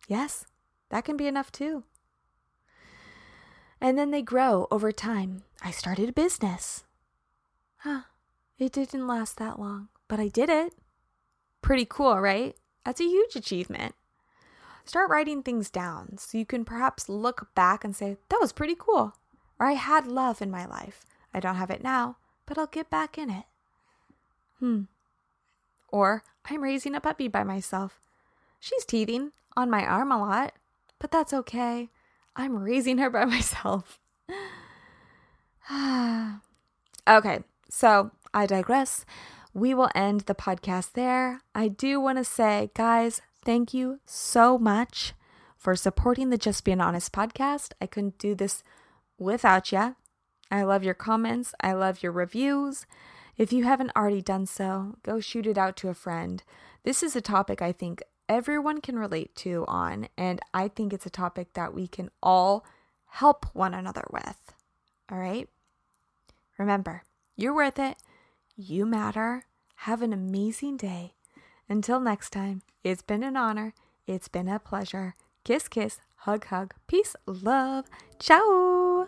Yes, 0.07 0.45
that 0.89 1.05
can 1.05 1.17
be 1.17 1.27
enough 1.27 1.51
too. 1.51 1.83
And 3.79 3.97
then 3.97 4.11
they 4.11 4.21
grow 4.21 4.67
over 4.69 4.91
time. 4.91 5.43
I 5.63 5.71
started 5.71 6.09
a 6.09 6.13
business. 6.13 6.83
Huh. 7.77 8.01
It 8.61 8.73
didn't 8.73 9.07
last 9.07 9.37
that 9.37 9.59
long, 9.59 9.87
but 10.07 10.19
I 10.19 10.27
did 10.27 10.47
it. 10.47 10.75
Pretty 11.63 11.83
cool, 11.83 12.19
right? 12.19 12.55
That's 12.85 13.01
a 13.01 13.05
huge 13.05 13.35
achievement. 13.35 13.95
Start 14.85 15.09
writing 15.09 15.41
things 15.41 15.71
down 15.71 16.19
so 16.19 16.37
you 16.37 16.45
can 16.45 16.63
perhaps 16.63 17.09
look 17.09 17.47
back 17.55 17.83
and 17.83 17.95
say, 17.95 18.17
that 18.29 18.37
was 18.39 18.51
pretty 18.51 18.75
cool. 18.77 19.15
Or 19.59 19.65
I 19.65 19.71
had 19.71 20.05
love 20.05 20.43
in 20.43 20.51
my 20.51 20.67
life. 20.67 21.07
I 21.33 21.39
don't 21.39 21.55
have 21.55 21.71
it 21.71 21.81
now, 21.81 22.17
but 22.45 22.55
I'll 22.59 22.67
get 22.67 22.91
back 22.91 23.17
in 23.17 23.31
it. 23.31 23.45
Hmm. 24.59 24.81
Or 25.87 26.21
I'm 26.45 26.61
raising 26.61 26.93
a 26.93 27.01
puppy 27.01 27.27
by 27.27 27.43
myself. 27.43 27.99
She's 28.59 28.85
teething 28.85 29.31
on 29.57 29.71
my 29.71 29.83
arm 29.83 30.11
a 30.11 30.19
lot, 30.19 30.53
but 30.99 31.09
that's 31.09 31.33
okay. 31.33 31.89
I'm 32.35 32.59
raising 32.59 32.99
her 32.99 33.09
by 33.09 33.25
myself. 33.35 33.97
okay, 37.07 37.43
so 37.67 38.11
I 38.33 38.45
digress. 38.45 39.05
We 39.53 39.73
will 39.73 39.89
end 39.93 40.21
the 40.21 40.35
podcast 40.35 40.93
there. 40.93 41.41
I 41.53 41.67
do 41.67 41.99
want 41.99 42.17
to 42.17 42.23
say, 42.23 42.71
guys, 42.73 43.21
thank 43.43 43.73
you 43.73 43.99
so 44.05 44.57
much 44.57 45.13
for 45.57 45.75
supporting 45.75 46.29
the 46.29 46.37
Just 46.37 46.63
Being 46.63 46.81
Honest 46.81 47.11
podcast. 47.11 47.73
I 47.81 47.85
couldn't 47.85 48.17
do 48.17 48.33
this 48.33 48.63
without 49.17 49.71
you. 49.71 49.95
I 50.49 50.63
love 50.63 50.83
your 50.83 50.93
comments. 50.93 51.53
I 51.61 51.73
love 51.73 52.01
your 52.01 52.11
reviews. 52.11 52.85
If 53.37 53.53
you 53.53 53.63
haven't 53.63 53.91
already 53.95 54.21
done 54.21 54.45
so, 54.45 54.95
go 55.03 55.19
shoot 55.19 55.47
it 55.47 55.57
out 55.57 55.75
to 55.77 55.89
a 55.89 55.93
friend. 55.93 56.43
This 56.83 57.03
is 57.03 57.15
a 57.15 57.21
topic 57.21 57.61
I 57.61 57.71
think 57.71 58.01
everyone 58.27 58.81
can 58.81 58.97
relate 58.97 59.35
to 59.35 59.65
on, 59.67 60.07
and 60.17 60.39
I 60.53 60.67
think 60.67 60.93
it's 60.93 61.05
a 61.05 61.11
topic 61.11 61.53
that 61.53 61.73
we 61.73 61.87
can 61.87 62.09
all 62.23 62.65
help 63.05 63.45
one 63.53 63.73
another 63.73 64.05
with. 64.11 64.53
All 65.11 65.17
right? 65.17 65.49
Remember, 66.57 67.03
you're 67.35 67.55
worth 67.55 67.77
it. 67.77 67.97
You 68.55 68.85
matter. 68.85 69.45
Have 69.77 70.01
an 70.01 70.13
amazing 70.13 70.77
day. 70.77 71.13
Until 71.69 71.99
next 71.99 72.31
time, 72.31 72.61
it's 72.83 73.01
been 73.01 73.23
an 73.23 73.37
honor. 73.37 73.73
It's 74.05 74.27
been 74.27 74.47
a 74.47 74.59
pleasure. 74.59 75.15
Kiss, 75.43 75.67
kiss, 75.67 75.99
hug, 76.17 76.45
hug. 76.45 76.73
Peace, 76.87 77.15
love. 77.25 77.85
Ciao. 78.19 79.07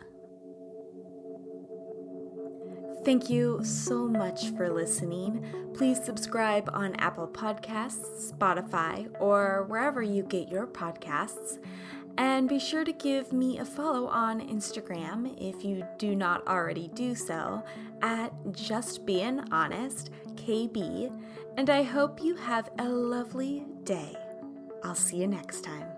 Thank 3.04 3.30
you 3.30 3.60
so 3.66 4.08
much 4.08 4.52
for 4.52 4.70
listening. 4.70 5.46
Please 5.74 6.02
subscribe 6.02 6.70
on 6.72 6.96
Apple 6.96 7.28
Podcasts, 7.28 8.32
Spotify, 8.32 9.10
or 9.20 9.66
wherever 9.68 10.02
you 10.02 10.24
get 10.24 10.48
your 10.48 10.66
podcasts. 10.66 11.60
And 12.18 12.48
be 12.48 12.60
sure 12.60 12.84
to 12.84 12.94
give 12.94 13.34
me 13.34 13.60
a 13.60 13.66
follow 13.66 14.08
on 14.08 14.40
Instagram 14.42 15.36
if 15.40 15.64
you 15.64 15.86
do 15.98 16.16
not 16.16 16.48
already 16.48 16.90
do 16.90 17.16
so 17.16 17.64
at 18.02 18.32
Just 18.52 19.06
Being 19.06 19.44
Honest 19.52 20.12
KB. 20.36 21.12
And 21.58 21.70
I 21.70 21.84
hope 21.84 22.24
you 22.24 22.36
have 22.36 22.70
a 22.80 22.88
lovely 22.88 23.66
day. 23.84 24.16
I'll 24.84 24.96
see 24.96 25.18
you 25.18 25.28
next 25.28 25.64
time. 25.64 25.93